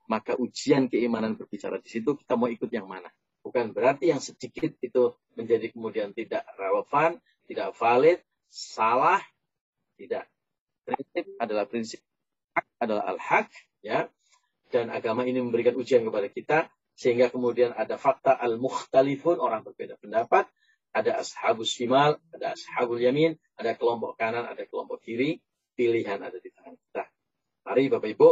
Maka 0.09 0.41
ujian 0.41 0.89
keimanan 0.89 1.37
berbicara 1.37 1.77
di 1.85 1.93
situ 1.93 2.17
kita 2.17 2.33
mau 2.41 2.49
ikut 2.49 2.73
yang 2.73 2.89
mana? 2.89 3.13
Bukan 3.45 3.77
berarti 3.77 4.09
yang 4.09 4.25
sedikit 4.25 4.73
itu 4.81 5.13
menjadi 5.37 5.69
kemudian 5.69 6.17
tidak 6.17 6.49
relevan 6.57 7.21
tidak 7.49 7.73
valid 7.73 8.21
salah 8.53 9.25
tidak. 9.97 10.29
Prinsip 10.85 11.25
adalah 11.41 11.65
prinsip. 11.65 12.01
Hak 12.53 12.65
adalah 12.85 13.05
al-haq 13.17 13.49
ya. 13.81 14.13
Dan 14.69 14.93
agama 14.93 15.25
ini 15.25 15.41
memberikan 15.41 15.73
ujian 15.81 16.05
kepada 16.05 16.29
kita 16.29 16.59
sehingga 16.93 17.33
kemudian 17.33 17.73
ada 17.73 17.97
fakta 17.97 18.37
al-mukhtalifun 18.37 19.41
orang 19.41 19.65
berbeda 19.65 19.97
pendapat. 19.97 20.45
Ada 20.93 21.21
ashabus 21.21 21.73
shimal, 21.73 22.17
ada 22.33 22.57
ashabul 22.57 23.01
yamin, 23.01 23.37
ada 23.57 23.77
kelompok 23.77 24.17
kanan, 24.17 24.49
ada 24.49 24.65
kelompok 24.65 25.05
kiri, 25.05 25.41
pilihan 25.77 26.21
ada 26.21 26.37
di 26.41 26.49
tangan 26.53 26.77
kita. 26.77 27.05
Mari 27.69 27.93
Bapak 27.93 28.09
Ibu, 28.17 28.31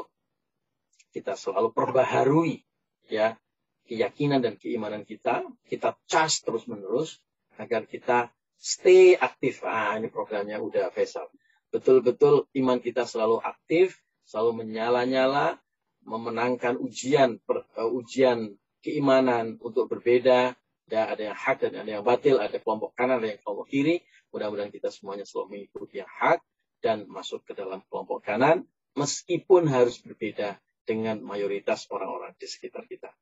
kita 1.12 1.37
selalu 1.37 1.76
perbaharui 1.76 2.64
ya 3.12 3.37
keyakinan 3.84 4.41
dan 4.41 4.57
keimanan 4.57 5.05
kita, 5.05 5.45
kita 5.68 5.93
cas 6.09 6.41
terus-menerus 6.41 7.20
agar 7.61 7.84
kita 7.84 8.32
Stay 8.57 9.12
aktif. 9.12 9.61
Ah, 9.68 9.95
ini 10.01 10.09
programnya 10.09 10.57
udah 10.57 10.89
Faisal. 10.89 11.28
Betul-betul 11.68 12.49
iman 12.57 12.80
kita 12.80 13.05
selalu 13.05 13.45
aktif, 13.45 14.01
selalu 14.24 14.64
menyala-nyala, 14.64 15.61
memenangkan 16.09 16.80
ujian 16.80 17.37
per, 17.45 17.68
uh, 17.76 17.91
ujian 17.91 18.57
keimanan 18.80 19.61
untuk 19.61 19.93
berbeda. 19.93 20.57
Ada, 20.87 21.01
ada 21.12 21.22
yang 21.28 21.37
hak 21.37 21.57
dan 21.66 21.72
ada 21.82 21.91
yang 22.01 22.05
batil, 22.07 22.39
ada 22.39 22.57
kelompok 22.62 22.95
kanan, 22.95 23.18
ada 23.20 23.37
yang 23.37 23.41
kelompok 23.43 23.66
kiri. 23.68 24.01
Mudah-mudahan 24.30 24.72
kita 24.72 24.89
semuanya 24.89 25.26
selalu 25.28 25.59
mengikuti 25.59 26.01
yang 26.01 26.09
hak 26.09 26.41
dan 26.78 27.05
masuk 27.11 27.43
ke 27.43 27.53
dalam 27.59 27.82
kelompok 27.91 28.22
kanan, 28.22 28.64
meskipun 28.97 29.69
harus 29.69 30.01
berbeda 30.01 30.57
dengan 30.83 31.21
mayoritas 31.21 31.87
orang-orang 31.93 32.33
di 32.41 32.49
sekitar 32.49 32.89
kita. 32.89 33.13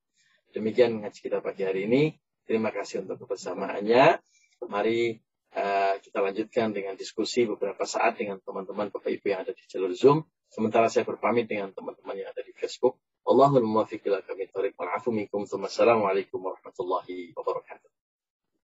Demikian 0.54 1.02
ngaji 1.02 1.18
kita 1.18 1.42
pagi 1.42 1.66
hari 1.66 1.90
ini. 1.90 2.14
Terima 2.46 2.70
kasih 2.70 3.02
untuk 3.02 3.26
kebersamaannya. 3.26 4.22
Mari 4.64 5.18
uh, 5.58 5.94
kita 5.98 6.18
lanjutkan 6.22 6.70
dengan 6.70 6.94
diskusi 6.94 7.44
beberapa 7.44 7.82
saat 7.84 8.20
dengan 8.20 8.38
teman-teman 8.38 8.94
Bapak 8.94 9.10
Ibu 9.10 9.26
yang 9.34 9.42
ada 9.42 9.52
di 9.52 9.64
jalur 9.66 9.92
Zoom. 9.96 10.22
Sementara 10.52 10.86
saya 10.86 11.02
berpamit 11.02 11.50
dengan 11.50 11.74
teman-teman 11.74 12.14
yang 12.14 12.30
ada 12.30 12.44
di 12.46 12.54
Facebook. 12.54 13.00
Allahumma 13.24 13.82
muwaffiq 13.82 14.04
ila 14.06 14.22
kami 14.22 14.46
thoriq 14.52 14.76
wal 14.78 14.92
minkum. 15.10 15.42
Assalamualaikum 15.48 16.38
warahmatullahi 16.38 17.32
wabarakatuh. 17.34 18.03